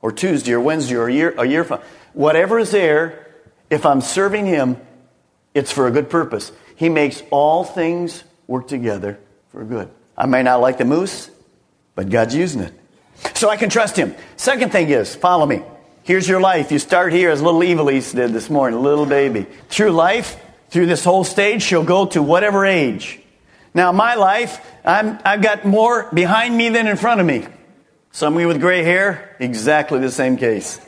or 0.02 0.12
Tuesday 0.12 0.52
or 0.52 0.60
Wednesday 0.60 0.96
or 0.96 1.08
a 1.08 1.14
year, 1.14 1.34
a 1.38 1.46
year 1.46 1.64
from, 1.64 1.80
whatever 2.12 2.60
is 2.60 2.72
there, 2.72 3.23
if 3.70 3.86
I'm 3.86 4.02
serving 4.02 4.46
Him, 4.46 4.78
it's 5.54 5.72
for 5.72 5.88
a 5.88 5.92
good 5.92 6.10
purpose. 6.10 6.52
He 6.76 6.90
makes 6.90 7.22
all 7.32 7.64
things 7.64 8.24
work 8.48 8.68
together 8.68 9.20
for 9.50 9.64
good. 9.64 9.90
I 10.18 10.26
may 10.26 10.44
not 10.44 10.62
like 10.62 10.78
the 10.78 10.86
moose. 10.86 11.30
But 11.96 12.10
God's 12.10 12.36
using 12.36 12.62
it. 12.62 12.74
So 13.36 13.50
I 13.50 13.58
can 13.58 13.70
trust 13.70 13.96
Him. 13.96 14.16
Second 14.36 14.72
thing 14.72 14.90
is, 14.90 15.16
follow 15.16 15.46
me. 15.46 15.62
Here's 16.04 16.28
your 16.28 16.42
life. 16.42 16.72
You 16.72 16.80
start 16.80 17.14
here 17.14 17.30
as 17.30 17.42
little 17.42 17.62
Evilise 17.62 18.14
did 18.14 18.34
this 18.34 18.50
morning, 18.50 18.82
little 18.82 19.06
baby. 19.06 19.46
Through 19.70 19.92
life, 19.92 20.38
through 20.70 20.88
this 20.88 21.04
whole 21.04 21.24
stage, 21.24 21.62
she'll 21.62 21.84
go 21.84 22.06
to 22.08 22.22
whatever 22.22 22.66
age. 22.66 23.20
Now, 23.74 23.92
my 23.92 24.16
life, 24.16 24.60
I'm, 24.84 25.20
I've 25.24 25.42
got 25.42 25.66
more 25.66 26.10
behind 26.14 26.56
me 26.58 26.70
than 26.70 26.88
in 26.88 26.98
front 26.98 27.22
of 27.22 27.26
me. 27.26 27.48
Some 28.12 28.36
of 28.36 28.42
you 28.42 28.48
with 28.48 28.60
gray 28.60 28.84
hair, 28.84 29.36
exactly 29.40 30.00
the 30.00 30.12
same 30.12 30.38
case. 30.38 30.80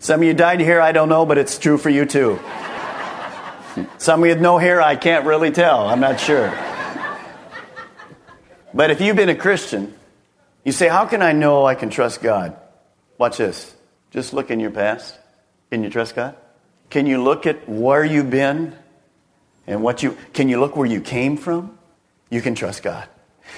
Some 0.00 0.22
of 0.22 0.26
you 0.26 0.32
dyed 0.32 0.60
hair, 0.60 0.80
I 0.80 0.92
don't 0.92 1.10
know, 1.10 1.26
but 1.26 1.36
it's 1.36 1.58
true 1.58 1.76
for 1.76 1.90
you 1.90 2.06
too. 2.06 2.40
Some 3.98 4.20
of 4.20 4.26
you 4.26 4.34
with 4.34 4.40
no 4.40 4.56
hair, 4.56 4.80
I 4.80 4.96
can't 4.96 5.26
really 5.26 5.50
tell. 5.50 5.86
I'm 5.86 6.00
not 6.00 6.18
sure. 6.18 6.48
But 8.72 8.90
if 8.90 9.02
you've 9.02 9.14
been 9.14 9.28
a 9.28 9.34
Christian, 9.34 9.94
you 10.64 10.72
say, 10.72 10.88
How 10.88 11.04
can 11.04 11.20
I 11.20 11.32
know 11.32 11.66
I 11.66 11.74
can 11.74 11.90
trust 11.90 12.22
God? 12.22 12.56
Watch 13.18 13.36
this. 13.36 13.74
Just 14.10 14.32
look 14.32 14.50
in 14.50 14.58
your 14.58 14.70
past. 14.70 15.18
Can 15.70 15.84
you 15.84 15.90
trust 15.90 16.16
God? 16.16 16.34
Can 16.88 17.04
you 17.04 17.22
look 17.22 17.46
at 17.46 17.68
where 17.68 18.02
you've 18.02 18.30
been 18.30 18.74
and 19.66 19.82
what 19.82 20.02
you 20.02 20.16
can 20.32 20.48
you 20.48 20.58
look 20.60 20.76
where 20.76 20.86
you 20.86 21.02
came 21.02 21.36
from? 21.36 21.78
You 22.30 22.40
can 22.40 22.54
trust 22.54 22.82
God. 22.82 23.06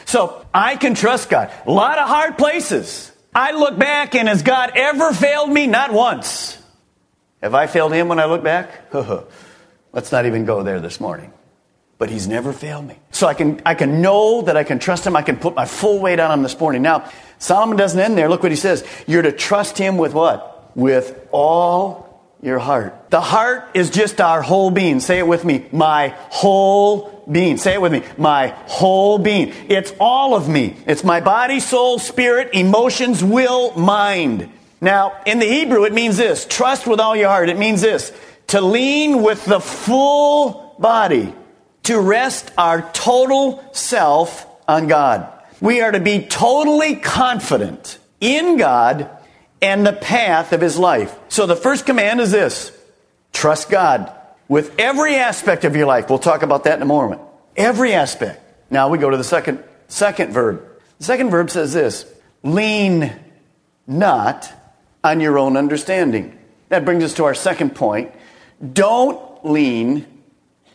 So 0.06 0.44
I 0.52 0.74
can 0.74 0.96
trust 0.96 1.30
God. 1.30 1.52
A 1.66 1.70
lot 1.70 1.98
of 1.98 2.08
hard 2.08 2.36
places. 2.36 3.11
I 3.34 3.52
look 3.52 3.78
back 3.78 4.14
and 4.14 4.28
has 4.28 4.42
God 4.42 4.72
ever 4.74 5.12
failed 5.12 5.50
me? 5.50 5.66
Not 5.66 5.92
once. 5.92 6.58
Have 7.42 7.54
I 7.54 7.66
failed 7.66 7.92
him 7.92 8.08
when 8.08 8.18
I 8.18 8.26
look 8.26 8.42
back? 8.42 8.92
Let's 9.92 10.12
not 10.12 10.26
even 10.26 10.44
go 10.44 10.62
there 10.62 10.80
this 10.80 11.00
morning. 11.00 11.32
But 11.98 12.10
he's 12.10 12.26
never 12.26 12.52
failed 12.52 12.86
me. 12.86 12.98
So 13.10 13.26
I 13.26 13.34
can, 13.34 13.62
I 13.64 13.74
can 13.74 14.02
know 14.02 14.42
that 14.42 14.56
I 14.56 14.64
can 14.64 14.78
trust 14.78 15.06
him. 15.06 15.16
I 15.16 15.22
can 15.22 15.36
put 15.36 15.54
my 15.54 15.66
full 15.66 16.00
weight 16.00 16.20
on 16.20 16.30
him 16.32 16.42
this 16.42 16.58
morning. 16.58 16.82
Now, 16.82 17.10
Solomon 17.38 17.76
doesn't 17.76 17.98
end 17.98 18.18
there. 18.18 18.28
Look 18.28 18.42
what 18.42 18.52
he 18.52 18.56
says. 18.56 18.84
You're 19.06 19.22
to 19.22 19.32
trust 19.32 19.78
him 19.78 19.98
with 19.98 20.12
what? 20.12 20.76
With 20.76 21.28
all 21.30 22.01
your 22.42 22.58
heart. 22.58 23.10
The 23.10 23.20
heart 23.20 23.70
is 23.72 23.88
just 23.88 24.20
our 24.20 24.42
whole 24.42 24.72
being. 24.72 24.98
Say 24.98 25.18
it 25.18 25.26
with 25.26 25.44
me. 25.44 25.64
My 25.70 26.08
whole 26.30 27.24
being. 27.30 27.56
Say 27.56 27.74
it 27.74 27.80
with 27.80 27.92
me. 27.92 28.02
My 28.18 28.48
whole 28.66 29.16
being. 29.18 29.54
It's 29.68 29.94
all 30.00 30.34
of 30.34 30.48
me. 30.48 30.76
It's 30.86 31.04
my 31.04 31.20
body, 31.20 31.60
soul, 31.60 32.00
spirit, 32.00 32.50
emotions, 32.52 33.22
will, 33.22 33.72
mind. 33.78 34.50
Now, 34.80 35.20
in 35.24 35.38
the 35.38 35.46
Hebrew, 35.46 35.84
it 35.84 35.92
means 35.92 36.16
this. 36.16 36.44
Trust 36.44 36.88
with 36.88 36.98
all 36.98 37.14
your 37.14 37.28
heart. 37.28 37.48
It 37.48 37.56
means 37.56 37.80
this. 37.80 38.12
To 38.48 38.60
lean 38.60 39.22
with 39.22 39.44
the 39.44 39.60
full 39.60 40.74
body. 40.80 41.32
To 41.84 42.00
rest 42.00 42.50
our 42.58 42.90
total 42.92 43.64
self 43.72 44.46
on 44.66 44.88
God. 44.88 45.28
We 45.60 45.80
are 45.80 45.92
to 45.92 46.00
be 46.00 46.26
totally 46.26 46.96
confident 46.96 47.98
in 48.20 48.56
God 48.56 49.08
and 49.62 49.86
the 49.86 49.92
path 49.92 50.52
of 50.52 50.60
his 50.60 50.76
life. 50.76 51.16
So 51.28 51.46
the 51.46 51.56
first 51.56 51.86
command 51.86 52.20
is 52.20 52.32
this 52.32 52.76
trust 53.32 53.70
God 53.70 54.12
with 54.48 54.78
every 54.78 55.14
aspect 55.14 55.64
of 55.64 55.76
your 55.76 55.86
life. 55.86 56.10
We'll 56.10 56.18
talk 56.18 56.42
about 56.42 56.64
that 56.64 56.76
in 56.76 56.82
a 56.82 56.86
moment. 56.86 57.22
Every 57.56 57.94
aspect. 57.94 58.40
Now 58.70 58.88
we 58.88 58.98
go 58.98 59.08
to 59.08 59.16
the 59.16 59.24
second, 59.24 59.62
second 59.88 60.32
verb. 60.32 60.62
The 60.98 61.04
second 61.04 61.30
verb 61.30 61.50
says 61.50 61.72
this 61.72 62.04
lean 62.42 63.12
not 63.86 64.52
on 65.04 65.20
your 65.20 65.38
own 65.38 65.56
understanding. 65.56 66.38
That 66.68 66.84
brings 66.84 67.04
us 67.04 67.14
to 67.14 67.24
our 67.24 67.34
second 67.34 67.74
point. 67.74 68.12
Don't 68.72 69.20
lean 69.44 70.06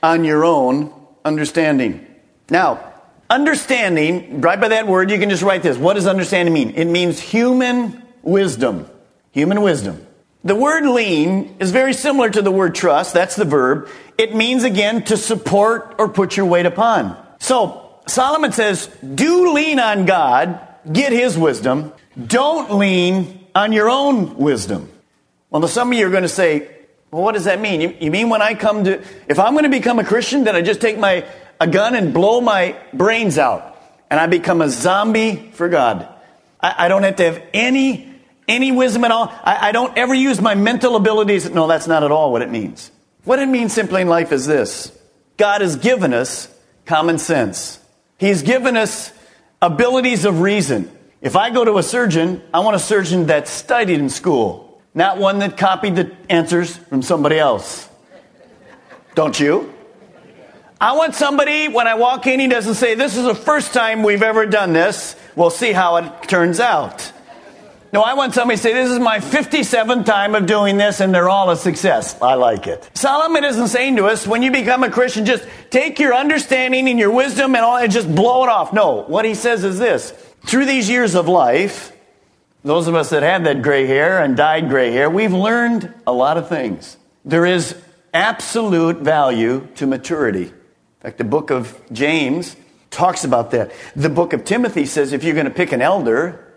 on 0.01 0.23
your 0.23 0.45
own 0.45 0.93
understanding. 1.25 2.05
Now, 2.49 2.93
understanding, 3.29 4.41
right 4.41 4.59
by 4.59 4.69
that 4.69 4.87
word, 4.87 5.09
you 5.09 5.17
can 5.17 5.29
just 5.29 5.43
write 5.43 5.63
this. 5.63 5.77
What 5.77 5.95
does 5.95 6.07
understanding 6.07 6.53
mean? 6.53 6.71
It 6.71 6.85
means 6.85 7.19
human 7.19 8.03
wisdom. 8.21 8.89
Human 9.31 9.61
wisdom. 9.61 10.05
The 10.43 10.55
word 10.55 10.85
lean 10.85 11.57
is 11.59 11.71
very 11.71 11.93
similar 11.93 12.29
to 12.29 12.41
the 12.41 12.51
word 12.51 12.73
trust. 12.73 13.13
That's 13.13 13.35
the 13.35 13.45
verb. 13.45 13.89
It 14.17 14.35
means 14.35 14.63
again 14.63 15.03
to 15.05 15.17
support 15.17 15.95
or 15.99 16.09
put 16.09 16.37
your 16.37 16.45
weight 16.45 16.65
upon. 16.65 17.17
So 17.39 17.99
Solomon 18.07 18.51
says, 18.51 18.87
do 19.15 19.53
lean 19.53 19.79
on 19.79 20.05
God, 20.05 20.59
get 20.91 21.11
his 21.11 21.37
wisdom. 21.37 21.91
Don't 22.25 22.75
lean 22.75 23.45
on 23.53 23.73
your 23.73 23.89
own 23.89 24.37
wisdom. 24.37 24.89
Well, 25.49 25.67
some 25.67 25.91
of 25.91 25.97
you 25.97 26.07
are 26.07 26.11
going 26.11 26.23
to 26.23 26.29
say, 26.29 26.69
well, 27.11 27.23
what 27.23 27.33
does 27.33 27.45
that 27.45 27.59
mean? 27.59 27.81
You, 27.81 27.97
you 27.99 28.11
mean 28.11 28.29
when 28.29 28.41
I 28.41 28.53
come 28.53 28.83
to, 28.85 29.01
if 29.27 29.39
I'm 29.39 29.53
going 29.53 29.63
to 29.63 29.69
become 29.69 29.99
a 29.99 30.03
Christian, 30.03 30.43
then 30.43 30.55
I 30.55 30.61
just 30.61 30.81
take 30.81 30.97
my, 30.97 31.25
a 31.59 31.67
gun 31.67 31.95
and 31.95 32.13
blow 32.13 32.41
my 32.41 32.75
brains 32.93 33.37
out 33.37 33.77
and 34.09 34.19
I 34.19 34.27
become 34.27 34.61
a 34.61 34.69
zombie 34.69 35.51
for 35.53 35.69
God? 35.69 36.07
I, 36.59 36.85
I 36.85 36.87
don't 36.87 37.03
have 37.03 37.15
to 37.17 37.23
have 37.23 37.43
any 37.53 38.13
any 38.47 38.71
wisdom 38.71 39.03
at 39.03 39.11
all. 39.11 39.27
I, 39.43 39.69
I 39.69 39.71
don't 39.71 39.97
ever 39.97 40.13
use 40.13 40.39
my 40.39 40.55
mental 40.55 40.95
abilities. 40.95 41.49
No, 41.49 41.67
that's 41.67 41.87
not 41.87 42.03
at 42.03 42.11
all 42.11 42.31
what 42.31 42.41
it 42.41 42.49
means. 42.49 42.91
What 43.25 43.39
it 43.39 43.47
means 43.47 43.73
simply 43.73 44.01
in 44.01 44.07
life 44.07 44.31
is 44.31 44.47
this 44.47 44.97
God 45.37 45.61
has 45.61 45.75
given 45.75 46.13
us 46.13 46.53
common 46.85 47.17
sense, 47.17 47.79
He's 48.17 48.41
given 48.41 48.77
us 48.77 49.11
abilities 49.61 50.25
of 50.25 50.41
reason. 50.41 50.91
If 51.19 51.35
I 51.35 51.49
go 51.49 51.65
to 51.65 51.77
a 51.77 51.83
surgeon, 51.83 52.43
I 52.53 52.59
want 52.59 52.75
a 52.75 52.79
surgeon 52.79 53.25
that 53.27 53.47
studied 53.47 53.99
in 53.99 54.09
school, 54.09 54.81
not 54.93 55.17
one 55.17 55.39
that 55.39 55.57
copied 55.57 55.95
the 55.95 56.15
answers 56.29 56.77
from 56.77 57.01
somebody 57.01 57.39
else. 57.39 57.89
Don't 59.15 59.39
you? 59.39 59.73
I 60.79 60.95
want 60.95 61.15
somebody, 61.15 61.67
when 61.67 61.87
I 61.87 61.95
walk 61.95 62.27
in, 62.27 62.39
he 62.39 62.47
doesn't 62.47 62.75
say, 62.75 62.93
This 62.93 63.17
is 63.17 63.23
the 63.23 63.33
first 63.33 63.73
time 63.73 64.03
we've 64.03 64.21
ever 64.21 64.45
done 64.45 64.73
this. 64.73 65.15
We'll 65.35 65.49
see 65.49 65.71
how 65.71 65.97
it 65.97 66.29
turns 66.29 66.59
out. 66.59 67.11
No, 67.91 68.01
I 68.01 68.13
want 68.13 68.35
somebody 68.35 68.57
to 68.57 68.61
say, 68.61 68.73
This 68.73 68.91
is 68.91 68.99
my 68.99 69.17
57th 69.17 70.05
time 70.05 70.35
of 70.35 70.45
doing 70.45 70.77
this, 70.77 70.99
and 70.99 71.13
they're 71.13 71.29
all 71.29 71.49
a 71.49 71.57
success. 71.57 72.21
I 72.21 72.35
like 72.35 72.67
it. 72.67 72.91
Solomon 72.93 73.43
isn't 73.43 73.69
saying 73.69 73.95
to 73.95 74.05
us, 74.05 74.27
when 74.27 74.43
you 74.43 74.51
become 74.51 74.83
a 74.83 74.91
Christian, 74.91 75.25
just 75.25 75.47
take 75.71 75.97
your 75.97 76.13
understanding 76.13 76.87
and 76.87 76.99
your 76.99 77.11
wisdom 77.11 77.55
and 77.55 77.65
all 77.65 77.77
and 77.77 77.91
just 77.91 78.13
blow 78.13 78.43
it 78.43 78.49
off. 78.49 78.71
No, 78.71 79.03
what 79.03 79.25
he 79.25 79.33
says 79.33 79.63
is 79.63 79.79
this 79.79 80.11
through 80.45 80.65
these 80.65 80.87
years 80.89 81.15
of 81.15 81.27
life, 81.27 81.91
those 82.63 82.87
of 82.87 82.93
us 82.93 83.09
that 83.09 83.23
have 83.23 83.45
that 83.45 83.63
gray 83.63 83.87
hair 83.87 84.21
and 84.21 84.37
dyed 84.37 84.69
gray 84.69 84.91
hair, 84.91 85.09
we've 85.09 85.33
learned 85.33 85.91
a 86.05 86.13
lot 86.13 86.37
of 86.37 86.49
things. 86.49 86.97
There 87.25 87.47
is 87.47 87.75
absolute 88.13 88.97
value 88.97 89.67
to 89.75 89.87
maturity. 89.87 90.53
Fact, 91.07 91.19
the 91.19 91.23
book 91.23 91.51
of 91.51 91.81
James 91.93 92.57
talks 92.89 93.23
about 93.23 93.51
that. 93.51 93.71
The 93.95 94.09
book 94.09 94.33
of 94.33 94.43
Timothy 94.43 94.85
says 94.85 95.13
if 95.13 95.23
you're 95.23 95.35
going 95.35 95.45
to 95.45 95.53
pick 95.53 95.71
an 95.71 95.81
elder, 95.81 96.53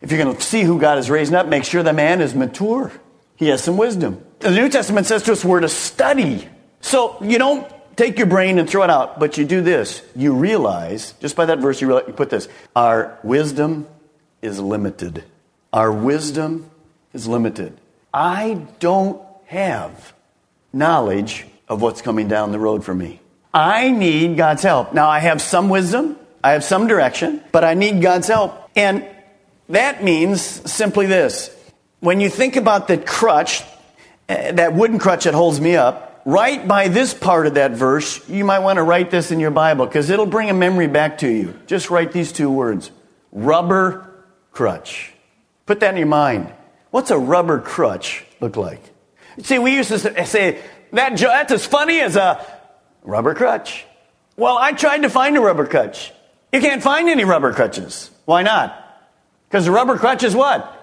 if 0.00 0.10
you're 0.10 0.20
going 0.20 0.34
to 0.34 0.42
see 0.42 0.62
who 0.62 0.80
God 0.80 0.98
is 0.98 1.08
raising 1.08 1.36
up, 1.36 1.46
make 1.46 1.62
sure 1.62 1.84
the 1.84 1.92
man 1.92 2.20
is 2.20 2.34
mature. 2.34 2.90
He 3.36 3.46
has 3.46 3.62
some 3.62 3.76
wisdom. 3.76 4.20
The 4.40 4.50
New 4.50 4.68
Testament 4.68 5.06
says 5.06 5.22
to 5.22 5.30
us 5.30 5.44
we're 5.44 5.60
to 5.60 5.68
study. 5.68 6.48
So 6.80 7.16
you 7.22 7.38
don't 7.38 7.72
take 7.94 8.18
your 8.18 8.26
brain 8.26 8.58
and 8.58 8.68
throw 8.68 8.82
it 8.82 8.90
out, 8.90 9.20
but 9.20 9.38
you 9.38 9.44
do 9.44 9.60
this. 9.60 10.02
You 10.16 10.34
realize, 10.34 11.14
just 11.20 11.36
by 11.36 11.46
that 11.46 11.60
verse, 11.60 11.80
you, 11.80 11.86
realize, 11.86 12.08
you 12.08 12.12
put 12.12 12.28
this 12.28 12.48
our 12.74 13.20
wisdom 13.22 13.86
is 14.40 14.58
limited. 14.58 15.22
Our 15.72 15.92
wisdom 15.92 16.68
is 17.12 17.28
limited. 17.28 17.78
I 18.12 18.66
don't 18.80 19.22
have 19.46 20.12
knowledge 20.72 21.46
of 21.68 21.80
what's 21.80 22.02
coming 22.02 22.26
down 22.26 22.50
the 22.50 22.58
road 22.58 22.84
for 22.84 22.96
me. 22.96 23.20
I 23.54 23.90
need 23.90 24.36
God's 24.36 24.62
help. 24.62 24.94
Now, 24.94 25.08
I 25.08 25.18
have 25.18 25.42
some 25.42 25.68
wisdom, 25.68 26.16
I 26.42 26.52
have 26.52 26.64
some 26.64 26.86
direction, 26.86 27.42
but 27.52 27.64
I 27.64 27.74
need 27.74 28.00
God's 28.00 28.28
help. 28.28 28.70
And 28.74 29.06
that 29.68 30.02
means 30.02 30.40
simply 30.70 31.06
this. 31.06 31.54
When 32.00 32.20
you 32.20 32.30
think 32.30 32.56
about 32.56 32.88
the 32.88 32.98
crutch, 32.98 33.62
eh, 34.28 34.52
that 34.52 34.74
wooden 34.74 34.98
crutch 34.98 35.24
that 35.24 35.34
holds 35.34 35.60
me 35.60 35.76
up, 35.76 36.22
right 36.24 36.66
by 36.66 36.88
this 36.88 37.14
part 37.14 37.46
of 37.46 37.54
that 37.54 37.72
verse, 37.72 38.26
you 38.28 38.44
might 38.44 38.60
want 38.60 38.78
to 38.78 38.82
write 38.82 39.10
this 39.10 39.30
in 39.30 39.38
your 39.38 39.50
Bible 39.50 39.86
because 39.86 40.10
it'll 40.10 40.26
bring 40.26 40.50
a 40.50 40.54
memory 40.54 40.88
back 40.88 41.18
to 41.18 41.28
you. 41.28 41.54
Just 41.66 41.90
write 41.90 42.12
these 42.12 42.32
two 42.32 42.50
words 42.50 42.90
rubber 43.32 44.24
crutch. 44.50 45.12
Put 45.66 45.80
that 45.80 45.94
in 45.94 45.98
your 45.98 46.06
mind. 46.06 46.52
What's 46.90 47.10
a 47.10 47.18
rubber 47.18 47.60
crutch 47.60 48.24
look 48.40 48.56
like? 48.56 48.82
See, 49.42 49.58
we 49.58 49.74
used 49.74 49.88
to 49.88 49.98
say, 50.26 50.60
that, 50.92 51.16
that's 51.16 51.52
as 51.52 51.64
funny 51.64 52.00
as 52.00 52.16
a 52.16 52.44
rubber 53.02 53.34
crutch. 53.34 53.84
Well, 54.36 54.56
I 54.56 54.72
tried 54.72 55.02
to 55.02 55.10
find 55.10 55.36
a 55.36 55.40
rubber 55.40 55.66
crutch. 55.66 56.12
You 56.52 56.60
can't 56.60 56.82
find 56.82 57.08
any 57.08 57.24
rubber 57.24 57.52
crutches. 57.52 58.10
Why 58.24 58.42
not? 58.42 58.78
Because 59.48 59.64
the 59.64 59.70
rubber 59.70 59.98
crutch 59.98 60.22
is 60.22 60.34
what? 60.34 60.78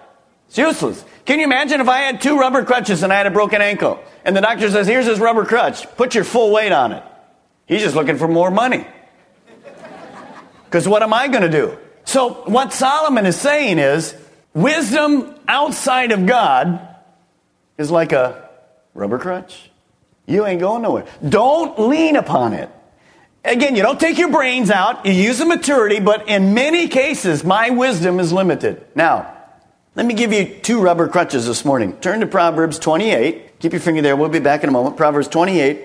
It's 0.48 0.58
useless. 0.58 1.04
Can 1.24 1.38
you 1.38 1.44
imagine 1.44 1.80
if 1.80 1.88
I 1.88 1.98
had 1.98 2.20
two 2.20 2.38
rubber 2.38 2.64
crutches 2.64 3.02
and 3.02 3.12
I 3.12 3.16
had 3.16 3.26
a 3.26 3.30
broken 3.30 3.62
ankle 3.62 4.02
and 4.24 4.36
the 4.36 4.40
doctor 4.40 4.68
says, 4.70 4.86
here's 4.86 5.06
this 5.06 5.18
rubber 5.18 5.44
crutch, 5.44 5.86
put 5.96 6.14
your 6.14 6.24
full 6.24 6.52
weight 6.52 6.72
on 6.72 6.92
it. 6.92 7.04
He's 7.66 7.82
just 7.82 7.94
looking 7.94 8.18
for 8.18 8.26
more 8.26 8.50
money. 8.50 8.84
Because 10.64 10.88
what 10.88 11.02
am 11.02 11.14
I 11.14 11.28
going 11.28 11.42
to 11.42 11.50
do? 11.50 11.78
So 12.04 12.42
what 12.46 12.72
Solomon 12.72 13.26
is 13.26 13.36
saying 13.36 13.78
is 13.78 14.14
wisdom 14.54 15.36
outside 15.46 16.10
of 16.10 16.26
God 16.26 16.80
is 17.78 17.90
like 17.90 18.12
a 18.12 18.48
rubber 18.94 19.18
crutch. 19.18 19.69
You 20.30 20.46
ain't 20.46 20.60
going 20.60 20.82
nowhere. 20.82 21.06
Don't 21.28 21.76
lean 21.88 22.14
upon 22.14 22.52
it. 22.52 22.70
Again, 23.44 23.74
you 23.74 23.82
don't 23.82 23.98
take 23.98 24.16
your 24.16 24.30
brains 24.30 24.70
out, 24.70 25.04
you 25.04 25.12
use 25.12 25.38
the 25.38 25.46
maturity, 25.46 25.98
but 25.98 26.28
in 26.28 26.54
many 26.54 26.88
cases, 26.88 27.42
my 27.42 27.70
wisdom 27.70 28.20
is 28.20 28.32
limited. 28.32 28.86
Now, 28.94 29.34
let 29.96 30.06
me 30.06 30.14
give 30.14 30.32
you 30.32 30.46
two 30.46 30.80
rubber 30.80 31.08
crutches 31.08 31.46
this 31.46 31.64
morning. 31.64 31.98
Turn 32.00 32.20
to 32.20 32.26
Proverbs 32.26 32.78
28. 32.78 33.58
Keep 33.58 33.72
your 33.72 33.80
finger 33.80 34.02
there. 34.02 34.14
We'll 34.14 34.28
be 34.28 34.38
back 34.38 34.62
in 34.62 34.68
a 34.68 34.72
moment. 34.72 34.96
Proverbs 34.96 35.26
28, 35.26 35.84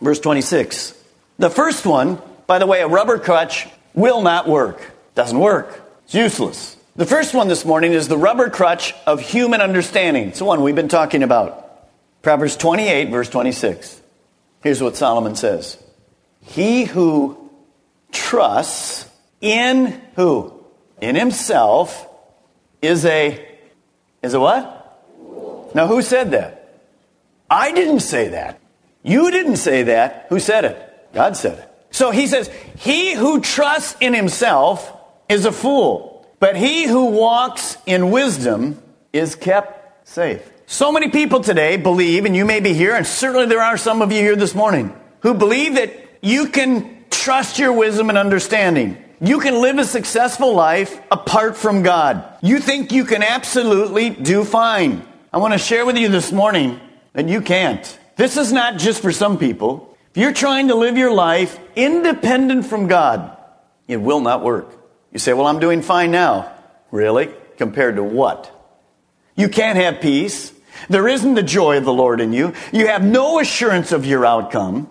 verse 0.00 0.18
26. 0.18 0.94
The 1.38 1.50
first 1.50 1.86
one 1.86 2.20
By 2.46 2.58
the 2.58 2.66
way, 2.66 2.82
a 2.82 2.88
rubber 2.88 3.18
crutch 3.18 3.66
will 3.94 4.22
not 4.22 4.48
work. 4.48 4.92
Doesn't 5.14 5.38
work. 5.38 5.80
It's 6.04 6.14
useless. 6.14 6.76
The 6.96 7.06
first 7.06 7.32
one 7.32 7.48
this 7.48 7.64
morning 7.64 7.92
is 7.92 8.08
the 8.08 8.18
rubber 8.18 8.50
crutch 8.50 8.94
of 9.06 9.20
human 9.20 9.60
understanding. 9.60 10.28
It's 10.28 10.40
the 10.40 10.44
one 10.44 10.62
we've 10.62 10.74
been 10.74 10.88
talking 10.88 11.22
about. 11.22 11.63
Proverbs 12.24 12.56
28, 12.56 13.10
verse 13.10 13.28
26. 13.28 14.00
Here's 14.62 14.82
what 14.82 14.96
Solomon 14.96 15.36
says 15.36 15.76
He 16.40 16.84
who 16.84 17.50
trusts 18.10 19.06
in 19.42 20.00
who? 20.16 20.64
In 21.02 21.16
himself 21.16 22.08
is 22.80 23.04
a 23.04 23.46
is 24.22 24.32
a 24.32 24.40
what? 24.40 24.80
Now 25.74 25.86
who 25.86 26.00
said 26.00 26.30
that? 26.30 26.80
I 27.50 27.72
didn't 27.72 28.00
say 28.00 28.28
that. 28.28 28.58
You 29.02 29.30
didn't 29.30 29.56
say 29.56 29.82
that. 29.82 30.26
Who 30.30 30.40
said 30.40 30.64
it? 30.64 31.12
God 31.12 31.36
said 31.36 31.58
it. 31.58 31.70
So 31.90 32.10
he 32.10 32.26
says, 32.26 32.50
He 32.78 33.12
who 33.12 33.40
trusts 33.40 33.96
in 34.00 34.14
himself 34.14 34.90
is 35.28 35.44
a 35.44 35.52
fool, 35.52 36.26
but 36.40 36.56
he 36.56 36.86
who 36.86 37.10
walks 37.10 37.76
in 37.84 38.10
wisdom 38.10 38.82
is 39.12 39.34
kept 39.34 40.08
safe. 40.08 40.53
So 40.66 40.90
many 40.90 41.10
people 41.10 41.40
today 41.40 41.76
believe, 41.76 42.24
and 42.24 42.34
you 42.34 42.44
may 42.44 42.60
be 42.60 42.72
here, 42.72 42.94
and 42.94 43.06
certainly 43.06 43.46
there 43.46 43.62
are 43.62 43.76
some 43.76 44.02
of 44.02 44.10
you 44.12 44.20
here 44.20 44.36
this 44.36 44.54
morning, 44.54 44.94
who 45.20 45.34
believe 45.34 45.74
that 45.74 45.92
you 46.22 46.48
can 46.48 47.04
trust 47.10 47.58
your 47.58 47.72
wisdom 47.72 48.08
and 48.08 48.16
understanding. 48.18 49.02
You 49.20 49.40
can 49.40 49.60
live 49.60 49.78
a 49.78 49.84
successful 49.84 50.54
life 50.54 51.00
apart 51.10 51.56
from 51.56 51.82
God. 51.82 52.24
You 52.42 52.60
think 52.60 52.92
you 52.92 53.04
can 53.04 53.22
absolutely 53.22 54.10
do 54.10 54.44
fine. 54.44 55.06
I 55.32 55.38
want 55.38 55.52
to 55.52 55.58
share 55.58 55.84
with 55.84 55.96
you 55.96 56.08
this 56.08 56.32
morning 56.32 56.80
that 57.12 57.28
you 57.28 57.40
can't. 57.40 57.98
This 58.16 58.36
is 58.36 58.52
not 58.52 58.78
just 58.78 59.02
for 59.02 59.12
some 59.12 59.38
people. 59.38 59.96
If 60.10 60.18
you're 60.18 60.32
trying 60.32 60.68
to 60.68 60.74
live 60.74 60.96
your 60.96 61.12
life 61.12 61.58
independent 61.76 62.66
from 62.66 62.86
God, 62.86 63.36
it 63.88 63.96
will 63.96 64.20
not 64.20 64.42
work. 64.42 64.70
You 65.12 65.18
say, 65.18 65.32
Well, 65.32 65.46
I'm 65.46 65.60
doing 65.60 65.82
fine 65.82 66.10
now. 66.10 66.52
Really? 66.90 67.30
Compared 67.56 67.96
to 67.96 68.04
what? 68.04 68.50
You 69.36 69.48
can't 69.48 69.76
have 69.76 70.00
peace. 70.00 70.52
There 70.88 71.08
isn't 71.08 71.34
the 71.34 71.42
joy 71.42 71.78
of 71.78 71.84
the 71.84 71.92
Lord 71.92 72.20
in 72.20 72.32
you. 72.32 72.52
You 72.72 72.88
have 72.88 73.04
no 73.04 73.40
assurance 73.40 73.92
of 73.92 74.06
your 74.06 74.24
outcome. 74.26 74.88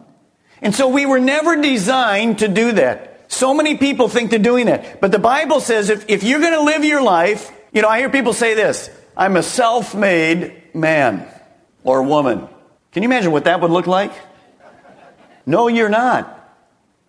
And 0.62 0.74
so 0.74 0.88
we 0.88 1.06
were 1.06 1.20
never 1.20 1.62
designed 1.62 2.40
to 2.40 2.48
do 2.48 2.72
that. 2.74 3.26
So 3.28 3.54
many 3.54 3.78
people 3.78 4.08
think 4.08 4.30
they're 4.30 4.40
doing 4.40 4.68
that. 4.68 5.02
But 5.02 5.12
the 5.12 5.20
Bible 5.20 5.60
says 5.60 5.90
if, 5.90 6.06
if 6.08 6.24
you're 6.24 6.40
going 6.40 6.54
to 6.54 6.62
live 6.62 6.86
your 6.86 7.02
life, 7.02 7.52
you 7.74 7.82
know, 7.82 7.90
I 7.90 8.00
hear 8.00 8.10
people 8.10 8.34
say 8.34 8.54
this 8.54 8.90
I'm 9.18 9.36
a 9.36 9.44
self 9.44 9.94
made 9.94 10.74
man 10.74 11.28
or 11.84 12.04
woman. 12.04 12.48
Can 12.92 13.04
you 13.04 13.10
imagine 13.10 13.32
what 13.32 13.46
that 13.46 13.60
would 13.62 13.72
look 13.72 13.88
like? 13.88 14.12
No, 15.46 15.68
you're 15.68 15.90
not. 15.90 16.40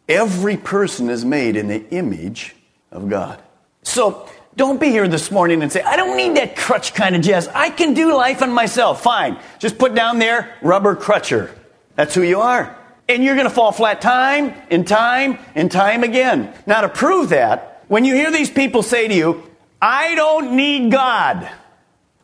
Every 0.09 0.57
person 0.57 1.09
is 1.09 1.25
made 1.25 1.57
in 1.57 1.69
the 1.69 1.89
image 1.91 2.55
of 2.91 3.09
God. 3.09 3.41
So 3.83 4.29
don't 4.57 4.81
be 4.81 4.89
here 4.89 5.09
this 5.09 5.31
morning 5.31 5.63
and 5.63 5.73
say, 5.73 5.83
I 5.83 5.97
don't 5.97 6.17
need 6.17 6.37
that 6.37 6.57
crutch 6.57 6.95
kind 6.95 7.17
of 7.17 7.23
jazz. 7.23 7.49
I 7.49 7.71
can 7.71 7.95
do 7.95 8.15
life 8.15 8.43
on 8.43 8.53
myself. 8.53 9.03
Fine. 9.03 9.39
Just 9.59 9.79
put 9.79 9.95
down 9.95 10.19
there, 10.19 10.55
rubber 10.63 10.95
crutcher. 10.95 11.51
That's 11.97 12.15
who 12.15 12.23
you 12.23 12.41
are. 12.41 12.77
And 13.09 13.23
you're 13.23 13.35
going 13.35 13.49
to 13.49 13.55
fall 13.55 13.73
flat 13.73 14.01
time 14.01 14.55
and 14.71 14.87
time 14.87 15.39
and 15.55 15.71
time 15.71 16.05
again. 16.05 16.55
Now, 16.67 16.83
to 16.83 16.89
prove 16.89 17.31
that, 17.31 17.85
when 17.89 18.05
you 18.05 18.15
hear 18.15 18.31
these 18.31 18.51
people 18.51 18.83
say 18.83 19.09
to 19.09 19.15
you, 19.15 19.43
I 19.83 20.15
don't 20.15 20.57
need 20.57 20.91
God, 20.91 21.51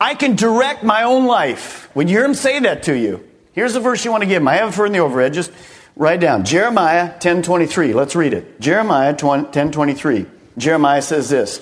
I 0.01 0.15
can 0.15 0.37
direct 0.37 0.83
my 0.83 1.03
own 1.03 1.27
life. 1.27 1.91
When 1.95 2.09
you 2.09 2.15
hear 2.15 2.23
them 2.23 2.35
say 2.35 2.61
that 2.61 2.85
to 2.85 2.97
you, 2.97 3.29
Here's 3.53 3.75
the 3.75 3.81
verse 3.81 4.05
you 4.05 4.11
want 4.11 4.23
to 4.23 4.29
give 4.29 4.41
them. 4.41 4.49
I 4.49 4.57
have 4.57 4.71
it 4.71 4.73
for 4.73 4.87
in 4.87 4.93
the 4.93 5.01
overhead. 5.01 5.35
Just 5.35 5.53
write 5.97 6.21
down. 6.21 6.45
Jeremiah 6.45 7.19
10.23. 7.19 7.95
Let's 7.95 8.15
read 8.15 8.33
it. 8.33 8.61
Jeremiah 8.61 9.15
10.23. 9.15 10.27
Jeremiah 10.57 11.03
says 11.03 11.29
this. 11.29 11.61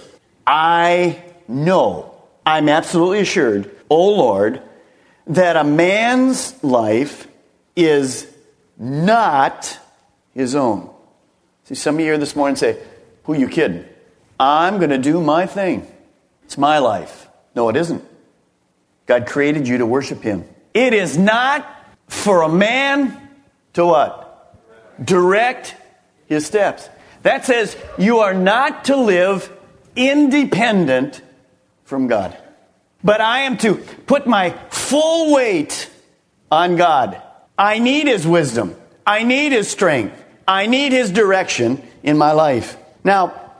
I 0.48 1.22
know, 1.46 2.14
I'm 2.46 2.70
absolutely 2.70 3.20
assured, 3.20 3.70
O 3.90 4.14
Lord, 4.14 4.62
that 5.26 5.56
a 5.56 5.64
man's 5.64 6.64
life 6.64 7.28
is 7.76 8.26
not 8.78 9.78
his 10.32 10.54
own. 10.54 10.88
See, 11.64 11.74
some 11.74 11.96
of 11.96 12.00
you 12.00 12.06
here 12.06 12.18
this 12.18 12.34
morning 12.34 12.56
say, 12.56 12.82
Who 13.24 13.34
you 13.34 13.46
kidding? 13.46 13.84
I'm 14.40 14.78
going 14.78 14.90
to 14.90 14.98
do 14.98 15.20
my 15.20 15.44
thing. 15.44 15.86
It's 16.44 16.56
my 16.56 16.78
life. 16.78 17.28
No, 17.54 17.68
it 17.68 17.76
isn't. 17.76 18.02
God 19.04 19.26
created 19.26 19.68
you 19.68 19.78
to 19.78 19.86
worship 19.86 20.22
Him. 20.22 20.44
It 20.72 20.94
is 20.94 21.18
not 21.18 21.68
for 22.06 22.42
a 22.42 22.48
man 22.48 23.28
to 23.74 23.84
what? 23.84 24.56
Direct 25.04 25.74
his 26.26 26.46
steps. 26.46 26.88
That 27.22 27.44
says 27.44 27.76
you 27.98 28.18
are 28.18 28.34
not 28.34 28.84
to 28.86 28.96
live 28.96 29.52
independent 29.98 31.20
from 31.84 32.06
God. 32.06 32.36
But 33.02 33.20
I 33.20 33.40
am 33.40 33.58
to 33.58 33.74
put 34.06 34.26
my 34.26 34.50
full 34.70 35.34
weight 35.34 35.90
on 36.50 36.76
God. 36.76 37.20
I 37.58 37.78
need 37.80 38.06
His 38.06 38.26
wisdom. 38.26 38.76
I 39.06 39.24
need 39.24 39.52
His 39.52 39.68
strength. 39.68 40.24
I 40.46 40.66
need 40.66 40.92
His 40.92 41.10
direction 41.10 41.82
in 42.02 42.16
my 42.16 42.32
life. 42.32 42.76
Now, 43.04 43.52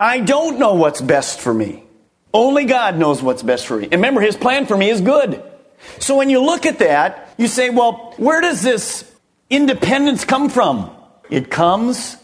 I 0.00 0.20
don't 0.20 0.58
know 0.58 0.74
what's 0.74 1.00
best 1.00 1.40
for 1.40 1.52
me. 1.52 1.84
Only 2.32 2.64
God 2.64 2.98
knows 2.98 3.22
what's 3.22 3.42
best 3.42 3.66
for 3.66 3.76
me. 3.76 3.84
And 3.84 3.94
remember, 3.94 4.20
His 4.20 4.36
plan 4.36 4.66
for 4.66 4.76
me 4.76 4.90
is 4.90 5.00
good. 5.00 5.42
So 5.98 6.16
when 6.16 6.30
you 6.30 6.42
look 6.42 6.66
at 6.66 6.78
that, 6.78 7.34
you 7.36 7.46
say, 7.46 7.70
well, 7.70 8.14
where 8.16 8.40
does 8.40 8.62
this 8.62 9.10
independence 9.50 10.24
come 10.24 10.48
from? 10.48 10.90
It 11.30 11.50
comes 11.50 12.16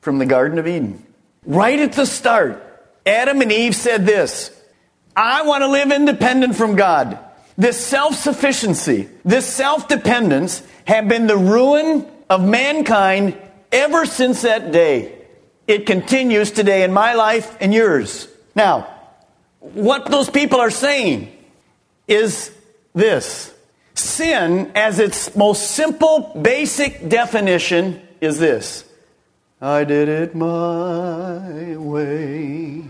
from 0.00 0.18
the 0.18 0.26
Garden 0.26 0.58
of 0.58 0.66
Eden. 0.66 1.04
Right 1.44 1.78
at 1.78 1.92
the 1.94 2.06
start, 2.06 2.62
Adam 3.08 3.40
and 3.40 3.50
Eve 3.50 3.74
said 3.74 4.04
this 4.06 4.54
I 5.16 5.42
want 5.42 5.62
to 5.62 5.68
live 5.68 5.90
independent 5.90 6.54
from 6.54 6.76
God. 6.76 7.18
This 7.56 7.84
self 7.84 8.14
sufficiency, 8.14 9.08
this 9.24 9.46
self 9.46 9.88
dependence 9.88 10.62
have 10.84 11.08
been 11.08 11.26
the 11.26 11.36
ruin 11.36 12.06
of 12.30 12.44
mankind 12.44 13.36
ever 13.72 14.06
since 14.06 14.42
that 14.42 14.70
day. 14.70 15.14
It 15.66 15.86
continues 15.86 16.50
today 16.50 16.84
in 16.84 16.92
my 16.92 17.14
life 17.14 17.56
and 17.60 17.74
yours. 17.74 18.28
Now, 18.54 18.88
what 19.60 20.06
those 20.06 20.30
people 20.30 20.60
are 20.60 20.70
saying 20.70 21.32
is 22.06 22.50
this 22.94 23.52
sin, 23.94 24.70
as 24.74 24.98
its 24.98 25.34
most 25.34 25.72
simple, 25.72 26.32
basic 26.40 27.08
definition, 27.08 28.00
is 28.20 28.38
this 28.38 28.87
I 29.60 29.82
did 29.82 30.08
it 30.08 30.36
my 30.36 31.76
way. 31.76 32.84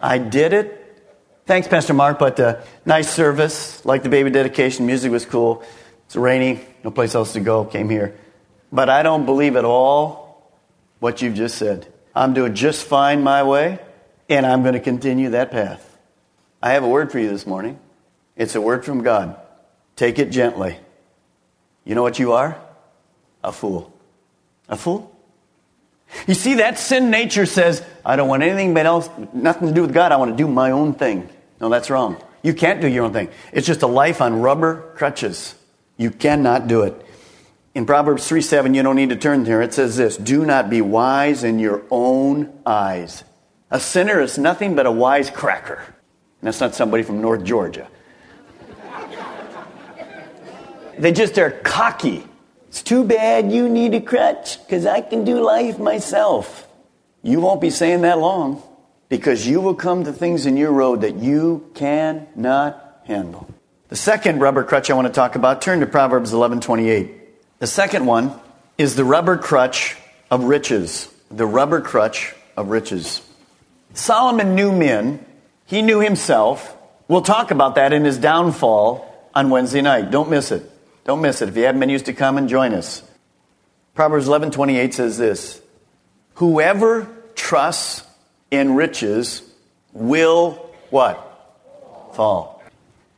I 0.00 0.18
did 0.18 0.52
it. 0.52 0.80
Thanks, 1.46 1.68
Pastor 1.68 1.94
Mark, 1.94 2.18
but 2.18 2.38
uh, 2.38 2.60
nice 2.84 3.10
service. 3.10 3.82
Like 3.84 4.02
the 4.02 4.10
baby 4.10 4.28
dedication, 4.28 4.84
music 4.84 5.10
was 5.10 5.24
cool. 5.24 5.62
It's 6.04 6.16
rainy, 6.16 6.60
no 6.82 6.90
place 6.90 7.14
else 7.14 7.32
to 7.32 7.40
go. 7.40 7.64
Came 7.64 7.88
here. 7.88 8.14
But 8.70 8.90
I 8.90 9.02
don't 9.02 9.24
believe 9.24 9.56
at 9.56 9.64
all 9.64 10.52
what 11.00 11.22
you've 11.22 11.34
just 11.34 11.56
said. 11.56 11.90
I'm 12.14 12.34
doing 12.34 12.54
just 12.54 12.84
fine 12.84 13.22
my 13.22 13.42
way, 13.42 13.78
and 14.28 14.44
I'm 14.44 14.62
going 14.62 14.74
to 14.74 14.80
continue 14.80 15.30
that 15.30 15.50
path. 15.50 15.98
I 16.62 16.72
have 16.72 16.84
a 16.84 16.88
word 16.88 17.10
for 17.10 17.18
you 17.18 17.30
this 17.30 17.46
morning. 17.46 17.78
It's 18.36 18.54
a 18.54 18.60
word 18.60 18.84
from 18.84 19.02
God. 19.02 19.38
Take 19.96 20.18
it 20.18 20.30
gently. 20.30 20.76
You 21.84 21.94
know 21.94 22.02
what 22.02 22.18
you 22.18 22.32
are? 22.32 22.60
A 23.42 23.52
fool. 23.52 23.92
A 24.68 24.76
fool? 24.76 25.13
You 26.26 26.34
see, 26.34 26.54
that 26.54 26.78
sin 26.78 27.10
nature 27.10 27.46
says, 27.46 27.84
I 28.04 28.16
don't 28.16 28.28
want 28.28 28.42
anything 28.42 28.74
but 28.74 28.86
else, 28.86 29.08
nothing 29.32 29.68
to 29.68 29.74
do 29.74 29.82
with 29.82 29.92
God. 29.92 30.12
I 30.12 30.16
want 30.16 30.30
to 30.30 30.36
do 30.36 30.48
my 30.48 30.70
own 30.70 30.94
thing. 30.94 31.28
No, 31.60 31.68
that's 31.68 31.90
wrong. 31.90 32.22
You 32.42 32.54
can't 32.54 32.80
do 32.80 32.88
your 32.88 33.04
own 33.04 33.12
thing. 33.12 33.30
It's 33.52 33.66
just 33.66 33.82
a 33.82 33.86
life 33.86 34.20
on 34.20 34.40
rubber 34.40 34.92
crutches. 34.96 35.54
You 35.96 36.10
cannot 36.10 36.66
do 36.66 36.82
it. 36.82 36.94
In 37.74 37.86
Proverbs 37.86 38.28
3 38.28 38.40
7, 38.40 38.74
you 38.74 38.82
don't 38.82 38.96
need 38.96 39.08
to 39.08 39.16
turn 39.16 39.44
there. 39.44 39.62
It 39.62 39.74
says 39.74 39.96
this 39.96 40.16
Do 40.16 40.44
not 40.44 40.70
be 40.70 40.80
wise 40.80 41.42
in 41.42 41.58
your 41.58 41.82
own 41.90 42.52
eyes. 42.64 43.24
A 43.70 43.80
sinner 43.80 44.20
is 44.20 44.38
nothing 44.38 44.76
but 44.76 44.86
a 44.86 44.92
wise 44.92 45.30
cracker. 45.30 45.82
And 46.44 46.46
that's 46.48 46.60
not 46.60 46.74
somebody 46.74 47.02
from 47.02 47.20
North 47.20 47.42
Georgia. 47.44 47.88
They 50.98 51.12
just 51.12 51.38
are 51.38 51.50
cocky. 51.50 52.24
It's 52.74 52.82
too 52.82 53.04
bad 53.04 53.52
you 53.52 53.68
need 53.68 53.94
a 53.94 54.00
crutch 54.00 54.58
because 54.58 54.84
I 54.84 55.00
can 55.00 55.24
do 55.24 55.40
life 55.40 55.78
myself. 55.78 56.66
You 57.22 57.40
won't 57.40 57.60
be 57.60 57.70
saying 57.70 58.00
that 58.00 58.18
long 58.18 58.64
because 59.08 59.46
you 59.46 59.60
will 59.60 59.76
come 59.76 60.02
to 60.02 60.12
things 60.12 60.44
in 60.44 60.56
your 60.56 60.72
road 60.72 61.02
that 61.02 61.14
you 61.14 61.70
cannot 61.74 63.02
handle. 63.04 63.46
The 63.90 63.94
second 63.94 64.40
rubber 64.40 64.64
crutch 64.64 64.90
I 64.90 64.94
want 64.94 65.06
to 65.06 65.12
talk 65.12 65.36
about, 65.36 65.62
turn 65.62 65.78
to 65.78 65.86
Proverbs 65.86 66.32
11:28. 66.32 67.12
The 67.60 67.68
second 67.68 68.06
one 68.06 68.32
is 68.76 68.96
the 68.96 69.04
rubber 69.04 69.36
crutch 69.36 69.96
of 70.28 70.42
riches. 70.42 71.08
The 71.30 71.46
rubber 71.46 71.80
crutch 71.80 72.34
of 72.56 72.70
riches. 72.70 73.22
Solomon 73.92 74.56
knew 74.56 74.72
men, 74.72 75.24
he 75.64 75.80
knew 75.80 76.00
himself. 76.00 76.76
We'll 77.06 77.22
talk 77.22 77.52
about 77.52 77.76
that 77.76 77.92
in 77.92 78.04
his 78.04 78.18
downfall 78.18 79.30
on 79.32 79.50
Wednesday 79.50 79.80
night. 79.80 80.10
Don't 80.10 80.28
miss 80.28 80.50
it. 80.50 80.72
Don't 81.04 81.20
miss 81.20 81.42
it. 81.42 81.48
If 81.48 81.56
you 81.56 81.64
haven't 81.64 81.80
been 81.80 81.90
used 81.90 82.06
to 82.06 82.12
come 82.12 82.38
and 82.38 82.48
join 82.48 82.72
us. 82.72 83.02
Proverbs 83.94 84.26
11:28 84.26 84.94
says 84.94 85.18
this: 85.18 85.60
Whoever 86.34 87.06
trusts 87.34 88.04
in 88.50 88.74
riches 88.74 89.42
will 89.92 90.70
what? 90.90 91.30
Fall. 92.14 92.62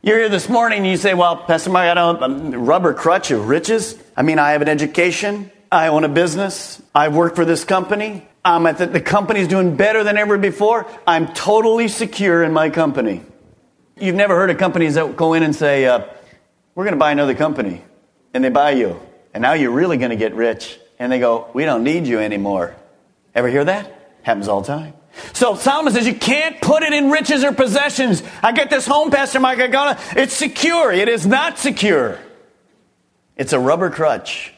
You're 0.01 0.19
here 0.19 0.29
this 0.29 0.47
morning 0.47 0.79
and 0.79 0.87
you 0.87 0.97
say, 0.97 1.13
Well, 1.13 1.37
Pastor 1.37 1.69
Mark, 1.69 1.89
I 1.89 1.93
don't 1.93 2.53
a 2.53 2.57
rubber 2.57 2.93
crutch 2.93 3.31
of 3.31 3.47
riches. 3.47 3.97
I 4.15 4.21
mean, 4.21 4.39
I 4.39 4.51
have 4.51 4.61
an 4.61 4.69
education, 4.69 5.51
I 5.71 5.87
own 5.87 6.03
a 6.03 6.09
business, 6.09 6.81
I've 6.93 7.15
worked 7.15 7.35
for 7.35 7.45
this 7.45 7.63
company, 7.63 8.27
I'm 8.45 8.65
at 8.67 8.77
the, 8.77 8.85
the 8.85 9.01
company's 9.01 9.47
doing 9.47 9.75
better 9.75 10.03
than 10.03 10.17
ever 10.17 10.37
before. 10.37 10.87
I'm 11.05 11.33
totally 11.33 11.87
secure 11.87 12.43
in 12.43 12.53
my 12.53 12.69
company. 12.69 13.21
You've 13.99 14.15
never 14.15 14.35
heard 14.35 14.49
of 14.49 14.57
companies 14.57 14.93
that 14.95 15.15
go 15.15 15.33
in 15.33 15.43
and 15.43 15.55
say, 15.55 15.85
uh, 15.85 16.05
We're 16.77 16.83
going 16.83 16.93
to 16.93 16.99
buy 16.99 17.11
another 17.11 17.33
company. 17.33 17.81
And 18.35 18.43
they 18.43 18.49
buy 18.49 18.71
you. 18.71 19.01
And 19.33 19.41
now 19.41 19.53
you're 19.53 19.71
really 19.71 19.97
going 19.97 20.11
to 20.11 20.15
get 20.15 20.35
rich. 20.35 20.77
And 20.99 21.11
they 21.11 21.17
go, 21.17 21.49
We 21.55 21.65
don't 21.65 21.83
need 21.83 22.05
you 22.05 22.19
anymore. 22.19 22.75
Ever 23.33 23.47
hear 23.47 23.65
that? 23.65 24.11
Happens 24.21 24.47
all 24.47 24.61
the 24.61 24.67
time. 24.67 24.93
So 25.33 25.55
Solomon 25.55 25.91
says 25.91 26.05
you 26.05 26.13
can't 26.13 26.61
put 26.61 26.83
it 26.83 26.93
in 26.93 27.09
riches 27.09 27.43
or 27.43 27.51
possessions. 27.51 28.21
I 28.43 28.51
get 28.51 28.69
this 28.69 28.85
home, 28.85 29.09
Pastor 29.09 29.39
Mike. 29.39 29.57
I 29.57 29.65
got 29.65 29.99
It's 30.15 30.35
secure. 30.35 30.91
It 30.91 31.09
is 31.09 31.25
not 31.25 31.57
secure. 31.57 32.19
It's 33.35 33.53
a 33.53 33.59
rubber 33.59 33.89
crutch. 33.89 34.53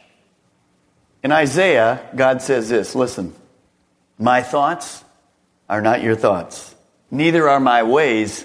In 1.24 1.32
Isaiah, 1.32 2.06
God 2.18 2.42
says 2.42 2.68
this 2.68 2.96
listen, 2.96 3.34
my 4.18 4.42
thoughts 4.42 5.06
are 5.70 5.82
not 5.82 6.04
your 6.04 6.18
thoughts, 6.18 6.76
neither 7.12 7.48
are 7.48 7.62
my 7.62 7.84
ways 7.84 8.44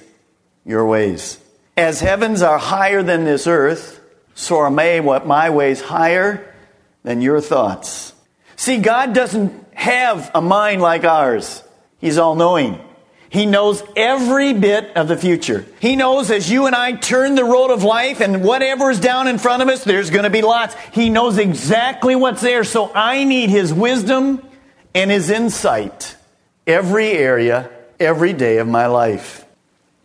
your 0.64 0.87
ways. 0.87 1.40
As 1.76 2.00
heavens 2.00 2.42
are 2.42 2.58
higher 2.58 3.02
than 3.02 3.24
this 3.24 3.46
earth, 3.46 4.00
so 4.34 4.58
are 4.58 4.70
may 4.70 5.00
what 5.00 5.26
my 5.26 5.50
ways 5.50 5.80
higher 5.80 6.54
than 7.02 7.20
your 7.20 7.40
thoughts. 7.40 8.12
See, 8.56 8.78
God 8.78 9.12
doesn't 9.12 9.64
have 9.74 10.30
a 10.34 10.40
mind 10.40 10.80
like 10.82 11.04
ours. 11.04 11.62
He's 11.98 12.18
all 12.18 12.34
knowing. 12.37 12.80
He 13.28 13.46
knows 13.46 13.82
every 13.96 14.52
bit 14.52 14.96
of 14.96 15.08
the 15.08 15.16
future. 15.16 15.66
He 15.80 15.96
knows 15.96 16.30
as 16.30 16.48
you 16.48 16.66
and 16.66 16.74
I 16.76 16.92
turn 16.92 17.34
the 17.34 17.44
road 17.44 17.72
of 17.72 17.82
life 17.82 18.20
and 18.20 18.44
whatever 18.44 18.90
is 18.92 19.00
down 19.00 19.26
in 19.26 19.38
front 19.38 19.60
of 19.60 19.68
us, 19.68 19.82
there's 19.82 20.10
going 20.10 20.22
to 20.22 20.30
be 20.30 20.42
lots. 20.42 20.76
He 20.92 21.10
knows 21.10 21.38
exactly 21.38 22.14
what's 22.14 22.40
there. 22.40 22.62
So 22.62 22.92
I 22.94 23.24
need 23.24 23.50
His 23.50 23.74
wisdom 23.74 24.46
and 24.94 25.10
His 25.10 25.30
insight 25.30 26.16
every 26.64 27.10
area, 27.10 27.68
every 27.98 28.32
day 28.32 28.58
of 28.58 28.68
my 28.68 28.87
life. 28.87 29.44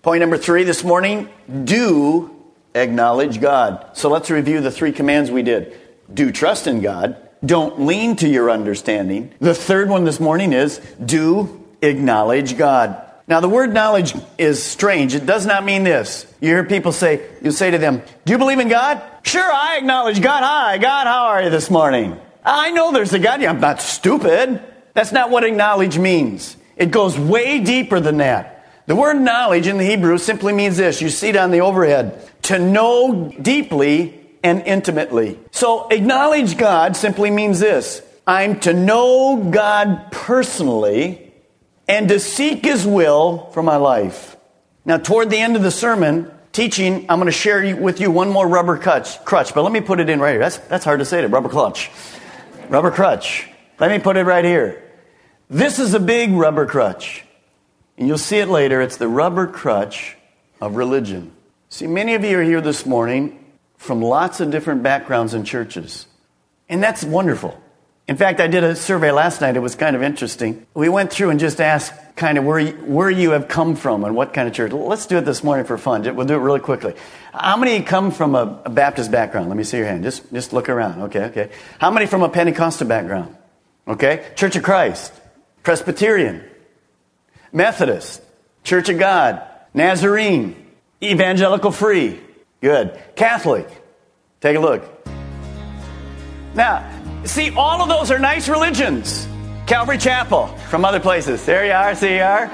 Point 0.01 0.21
number 0.21 0.38
three 0.38 0.63
this 0.63 0.83
morning 0.83 1.29
do 1.65 2.33
acknowledge 2.73 3.41
God. 3.41 3.97
So 3.97 4.09
let's 4.09 4.29
review 4.29 4.62
the 4.62 4.71
three 4.71 4.93
commands 4.93 5.29
we 5.29 5.43
did. 5.43 5.77
Do 6.13 6.31
trust 6.31 6.67
in 6.67 6.79
God. 6.81 7.17
Don't 7.45 7.81
lean 7.81 8.15
to 8.17 8.27
your 8.29 8.49
understanding. 8.49 9.33
The 9.39 9.53
third 9.53 9.89
one 9.89 10.05
this 10.05 10.21
morning 10.21 10.53
is 10.53 10.79
do 11.03 11.65
acknowledge 11.81 12.57
God. 12.57 13.05
Now, 13.27 13.41
the 13.41 13.49
word 13.49 13.73
knowledge 13.73 14.15
is 14.38 14.63
strange. 14.63 15.13
It 15.13 15.25
does 15.25 15.45
not 15.45 15.63
mean 15.63 15.83
this. 15.83 16.25
You 16.39 16.49
hear 16.49 16.63
people 16.63 16.91
say, 16.91 17.21
you 17.43 17.51
say 17.51 17.69
to 17.69 17.77
them, 17.77 18.01
Do 18.25 18.31
you 18.31 18.39
believe 18.39 18.59
in 18.59 18.69
God? 18.69 19.01
Sure, 19.21 19.41
I 19.41 19.77
acknowledge 19.77 20.21
God. 20.21 20.43
Hi, 20.43 20.77
God, 20.77 21.07
how 21.07 21.25
are 21.25 21.43
you 21.43 21.49
this 21.49 21.69
morning? 21.69 22.17
I 22.43 22.71
know 22.71 22.91
there's 22.91 23.13
a 23.13 23.19
God. 23.19 23.43
I'm 23.43 23.59
not 23.59 23.81
stupid. 23.81 24.63
That's 24.93 25.12
not 25.12 25.29
what 25.29 25.43
acknowledge 25.43 25.99
means. 25.99 26.55
It 26.75 26.89
goes 26.89 27.19
way 27.19 27.59
deeper 27.59 27.99
than 27.99 28.17
that. 28.17 28.59
The 28.89 28.95
word 28.95 29.21
knowledge 29.21 29.67
in 29.67 29.78
the 29.78 29.84
Hebrew 29.86 30.17
simply 30.17 30.52
means 30.52 30.78
this. 30.78 30.99
You 30.99 31.10
see 31.10 31.30
it 31.30 31.36
on 31.36 31.52
the 31.52 31.62
overhead. 31.62 32.28
To 32.45 32.58
know 32.58 33.32
deeply 33.39 34.19
and 34.43 34.63
intimately. 34.63 35.39
So 35.52 35.88
acknowledge 35.89 36.58
God 36.58 36.97
simply 36.97 37.30
means 37.30 37.60
this. 37.60 38.02
I'm 38.25 38.60
to 38.62 38.73
know 38.73 39.47
God 39.52 40.12
personally 40.12 41.32
and 41.88 42.10
to 42.10 42.19
seek 42.19 42.65
His 42.65 42.88
will 42.88 43.52
for 43.52 43.62
my 43.62 43.75
life. 43.75 44.36
Now, 44.86 44.97
toward 44.97 45.30
the 45.30 45.38
end 45.38 45.56
of 45.56 45.62
the 45.62 45.69
sermon, 45.69 46.32
teaching, 46.52 47.06
I'm 47.10 47.19
going 47.19 47.28
to 47.28 47.32
share 47.32 47.75
with 47.75 48.02
you 48.02 48.10
one 48.10 48.32
more 48.32 48.47
rubber 48.47 48.80
crutch, 48.80 49.23
crutch, 49.23 49.54
but 49.54 49.62
let 49.62 49.71
me 49.71 49.82
put 49.82 49.99
it 49.99 50.10
in 50.10 50.19
right 50.19 50.32
here. 50.32 50.39
That's, 50.39 50.58
that's 50.58 50.84
hard 50.84 50.97
to 50.97 51.06
say 51.06 51.21
to 51.21 51.28
rubber 51.28 51.49
clutch. 51.49 51.91
Rubber 52.69 52.89
crutch. 52.89 53.47
Let 53.80 53.91
me 53.91 53.99
put 53.99 54.17
it 54.17 54.23
right 54.23 54.43
here. 54.43 54.84
This 55.47 55.78
is 55.78 55.93
a 55.93 55.99
big 55.99 56.32
rubber 56.32 56.65
crutch. 56.65 57.23
And 57.99 58.07
you'll 58.07 58.17
see 58.17 58.38
it 58.38 58.47
later. 58.47 58.81
It's 58.81 58.95
the 58.95 59.09
rubber 59.09 59.45
crutch 59.45 60.15
of 60.62 60.77
religion. 60.77 61.33
See, 61.67 61.85
many 61.85 62.15
of 62.15 62.23
you 62.23 62.39
are 62.39 62.43
here 62.43 62.62
this 62.62 62.85
morning 62.85 63.45
from 63.77 64.01
lots 64.01 64.39
of 64.39 64.51
different 64.51 64.83
backgrounds 64.83 65.33
and 65.33 65.45
churches. 65.45 66.07
And 66.69 66.81
that's 66.81 67.03
wonderful. 67.03 67.62
In 68.07 68.15
fact, 68.15 68.39
I 68.39 68.47
did 68.47 68.63
a 68.63 68.75
survey 68.75 69.12
last 69.12 69.41
night. 69.41 69.55
It 69.57 69.59
was 69.59 69.75
kind 69.75 69.95
of 69.95 70.01
interesting. 70.01 70.65
We 70.73 70.88
went 70.88 71.12
through 71.12 71.29
and 71.29 71.39
just 71.39 71.59
asked 71.59 71.93
kind 72.15 72.38
of 72.38 72.45
where 72.45 72.59
you, 72.59 72.71
where 72.71 73.09
you 73.09 73.31
have 73.31 73.49
come 73.49 73.75
from 73.75 74.03
and 74.05 74.15
what 74.15 74.33
kind 74.33 74.47
of 74.47 74.53
church. 74.53 74.71
Let's 74.71 75.05
do 75.05 75.17
it 75.17 75.25
this 75.25 75.43
morning 75.43 75.65
for 75.65 75.77
fun. 75.77 76.03
We'll 76.15 76.25
do 76.25 76.35
it 76.35 76.39
really 76.39 76.59
quickly. 76.62 76.95
How 77.33 77.57
many 77.57 77.83
come 77.83 78.12
from 78.12 78.33
a, 78.33 78.62
a 78.65 78.69
Baptist 78.69 79.12
background? 79.12 79.49
Let 79.49 79.57
me 79.57 79.63
see 79.63 79.77
your 79.77 79.85
hand. 79.85 80.03
Just, 80.03 80.31
just 80.33 80.53
look 80.53 80.69
around. 80.69 81.01
Okay, 81.03 81.25
okay. 81.25 81.51
How 81.79 81.91
many 81.91 82.05
from 82.05 82.23
a 82.23 82.29
Pentecostal 82.29 82.88
background? 82.88 83.35
Okay. 83.88 84.25
Church 84.35 84.55
of 84.55 84.63
Christ, 84.63 85.13
Presbyterian, 85.63 86.48
Methodist, 87.51 88.21
Church 88.63 88.89
of 88.89 88.99
God, 88.99 89.41
Nazarene, 89.73 90.55
Evangelical 91.01 91.71
Free. 91.71 92.19
Good. 92.62 92.99
Catholic. 93.15 93.67
Take 94.41 94.57
a 94.57 94.59
look. 94.59 94.83
Now, 96.55 96.99
See, 97.25 97.51
all 97.51 97.81
of 97.81 97.89
those 97.89 98.12
are 98.12 98.19
nice 98.19 98.47
religions. 98.47 99.27
Calvary 99.67 99.97
Chapel 99.97 100.47
from 100.69 100.85
other 100.85 100.99
places. 100.99 101.45
There 101.45 101.65
you 101.65 101.73
are, 101.73 101.93
see 101.93 102.15
you 102.15 102.21
are. 102.21 102.49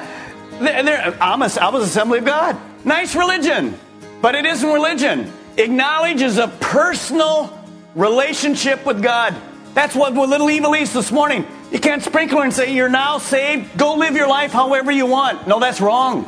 They're, 0.59 0.83
they're, 0.83 1.17
I'm 1.21 1.41
a, 1.41 1.49
I 1.61 1.69
was 1.69 1.87
Assembly 1.87 2.19
of 2.19 2.25
God. 2.25 2.57
Nice 2.83 3.15
religion, 3.15 3.77
but 4.21 4.35
it 4.35 4.45
isn't 4.45 4.67
religion. 4.67 5.31
Acknowledge 5.57 6.21
is 6.21 6.37
a 6.37 6.47
personal 6.59 7.57
relationship 7.93 8.85
with 8.85 9.03
God. 9.03 9.35
That's 9.75 9.95
what 9.95 10.13
Little 10.13 10.49
Evil 10.49 10.75
East 10.75 10.93
this 10.93 11.11
morning. 11.11 11.45
You 11.71 11.79
can't 11.79 12.03
sprinkle 12.03 12.41
and 12.41 12.53
say, 12.53 12.73
You're 12.73 12.89
now 12.89 13.17
saved. 13.17 13.77
Go 13.77 13.95
live 13.95 14.15
your 14.15 14.27
life 14.27 14.51
however 14.51 14.91
you 14.91 15.05
want. 15.05 15.47
No, 15.47 15.59
that's 15.59 15.81
wrong. 15.81 16.25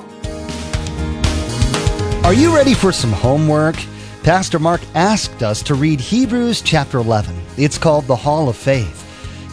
Are 2.23 2.34
you 2.34 2.54
ready 2.54 2.73
for 2.73 2.91
some 2.91 3.12
homework? 3.12 3.78
Pastor 4.23 4.60
Mark 4.60 4.82
asked 4.95 5.41
us 5.41 5.63
to 5.63 5.76
read 5.76 6.02
Hebrews 6.02 6.62
chapter 6.62 6.97
11. 6.97 7.34
It's 7.56 7.78
called 7.78 8.06
the 8.06 8.15
Hall 8.17 8.50
of 8.50 8.58
Faith. 8.58 9.06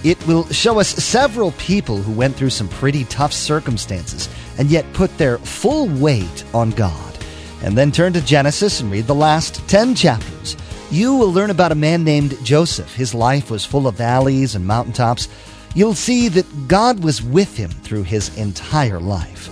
It 0.05 0.27
will 0.27 0.47
show 0.49 0.81
us 0.81 0.89
several 0.89 1.53
people 1.53 1.99
who 1.99 2.13
went 2.13 2.35
through 2.35 2.51
some 2.51 2.69
pretty 2.69 3.05
tough 3.05 3.33
circumstances 3.33 4.29
and 4.59 4.69
yet 4.69 4.93
put 4.93 5.17
their 5.17 5.39
full 5.39 5.87
weight 5.87 6.45
on 6.53 6.71
God. 6.71 7.17
And 7.63 7.79
then 7.79 7.93
turn 7.93 8.13
to 8.15 8.21
Genesis 8.21 8.81
and 8.81 8.91
read 8.91 9.07
the 9.07 9.15
last 9.15 9.67
10 9.69 9.95
chapters. 9.95 10.57
You 10.91 11.15
will 11.15 11.33
learn 11.33 11.51
about 11.51 11.73
a 11.73 11.77
man 11.77 12.05
named 12.05 12.37
Joseph. 12.45 12.95
His 12.95 13.15
life 13.15 13.51
was 13.51 13.65
full 13.65 13.87
of 13.87 13.95
valleys 13.95 14.55
and 14.55 14.67
mountaintops. 14.67 15.29
You'll 15.75 15.95
see 15.95 16.29
that 16.29 16.69
God 16.69 17.03
was 17.03 17.21
with 17.21 17.57
him 17.57 17.71
through 17.71 18.05
his 18.05 18.37
entire 18.37 19.01
life. 19.01 19.51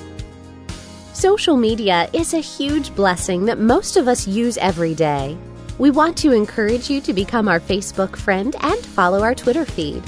Social 1.13 1.57
media 1.57 2.09
is 2.13 2.33
a 2.33 2.39
huge 2.39 2.95
blessing 2.95 3.45
that 3.47 3.59
most 3.59 3.97
of 3.97 4.09
us 4.09 4.27
use 4.27 4.57
every 4.59 4.95
day. 4.95 5.37
We 5.79 5.91
want 5.91 6.17
to 6.19 6.33
encourage 6.33 6.89
you 6.89 7.01
to 7.01 7.13
become 7.13 7.49
our 7.49 7.61
Facebook 7.61 8.17
friend 8.17 8.55
and 8.61 8.79
follow 8.79 9.23
our 9.23 9.35
Twitter 9.35 9.65
feed. 9.65 10.03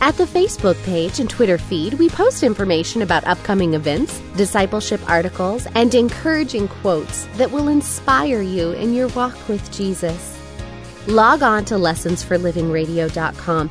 At 0.00 0.16
the 0.16 0.24
Facebook 0.24 0.82
page 0.82 1.20
and 1.20 1.30
Twitter 1.30 1.58
feed, 1.58 1.94
we 1.94 2.08
post 2.08 2.42
information 2.42 3.02
about 3.02 3.24
upcoming 3.24 3.74
events, 3.74 4.20
discipleship 4.36 5.00
articles, 5.08 5.68
and 5.76 5.94
encouraging 5.94 6.66
quotes 6.66 7.26
that 7.36 7.52
will 7.52 7.68
inspire 7.68 8.42
you 8.42 8.72
in 8.72 8.94
your 8.94 9.06
walk 9.08 9.36
with 9.48 9.70
Jesus. 9.70 10.36
Log 11.06 11.44
on 11.44 11.64
to 11.66 11.74
lessonsforlivingradio.com 11.74 13.70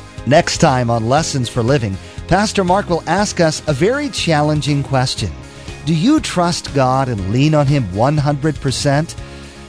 Next 0.27 0.59
time 0.59 0.91
on 0.91 1.09
Lessons 1.09 1.49
for 1.49 1.63
Living, 1.63 1.97
Pastor 2.27 2.63
Mark 2.63 2.89
will 2.89 3.03
ask 3.07 3.39
us 3.39 3.67
a 3.67 3.73
very 3.73 4.07
challenging 4.09 4.83
question. 4.83 5.31
Do 5.85 5.95
you 5.95 6.19
trust 6.19 6.73
God 6.75 7.09
and 7.09 7.31
lean 7.31 7.55
on 7.55 7.65
Him 7.65 7.85
100%? 7.85 9.15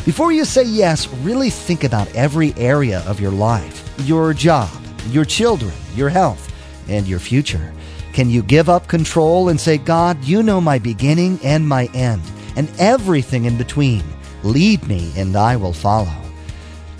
Before 0.05 0.31
you 0.31 0.45
say 0.45 0.65
yes, 0.65 1.09
really 1.09 1.49
think 1.49 1.85
about 1.85 2.15
every 2.15 2.53
area 2.57 3.03
of 3.07 3.21
your 3.21 3.31
life 3.31 3.79
your 4.07 4.35
job, 4.35 4.71
your 5.09 5.25
children, 5.25 5.73
your 5.95 6.09
health, 6.09 6.53
and 6.89 7.07
your 7.07 7.19
future. 7.19 7.73
Can 8.13 8.29
you 8.29 8.43
give 8.43 8.69
up 8.69 8.89
control 8.89 9.49
and 9.49 9.61
say, 9.61 9.79
God, 9.79 10.23
you 10.25 10.43
know 10.43 10.61
my 10.61 10.79
beginning 10.79 11.39
and 11.43 11.67
my 11.67 11.87
end, 11.95 12.23
and 12.57 12.71
everything 12.79 13.45
in 13.47 13.57
between? 13.57 14.03
Lead 14.43 14.87
me, 14.87 15.13
and 15.17 15.37
I 15.37 15.57
will 15.57 15.73
follow. 15.73 16.22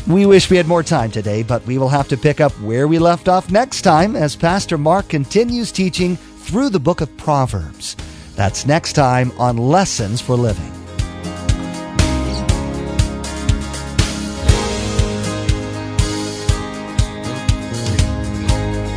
We 0.09 0.27
wish 0.27 0.51
we 0.51 0.57
had 0.57 0.67
more 0.67 0.83
time 0.83 1.13
today, 1.13 1.45
but 1.45 1.65
we 1.65 1.79
will 1.79 1.89
have 1.89 2.09
to 2.09 2.17
pick 2.17 2.41
up 2.41 2.51
where 2.61 2.89
we 2.89 2.99
left 2.99 3.29
off 3.29 3.53
next 3.53 3.83
time 3.83 4.17
as 4.17 4.35
Pastor 4.35 4.77
Mark 4.77 5.09
continues 5.09 5.71
teaching 5.71 6.17
through 6.17 6.71
the 6.71 6.81
book 6.81 7.01
of 7.01 7.17
Proverbs. 7.17 7.97
That's 8.35 8.67
next 8.67 8.95
time 8.95 9.31
on 9.39 9.57
Lessons 9.57 10.21
for 10.21 10.35
Living. 10.35 10.73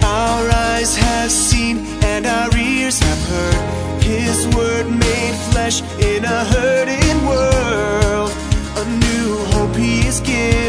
Our 0.04 0.50
eyes 0.50 0.98
have 0.98 1.30
seen 1.30 1.86
and 2.04 2.26
our 2.26 2.58
ears 2.58 2.98
have 3.00 3.30
heard 3.30 4.04
His 4.04 4.48
word 4.56 4.90
made 4.90 5.36
flesh 5.52 5.84
in 6.02 6.26
a 6.26 6.46
hurting 6.46 7.26
world. 7.28 8.32
A 8.78 8.86
new 8.90 9.38
hope 9.52 9.76
He 9.76 10.08
is 10.08 10.20
giving 10.20 10.65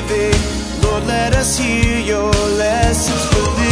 let 1.26 1.34
us 1.38 1.58
hear 1.58 1.98
your 1.98 2.30
lessons 2.30 3.24
for 3.26 3.56
this. 3.56 3.65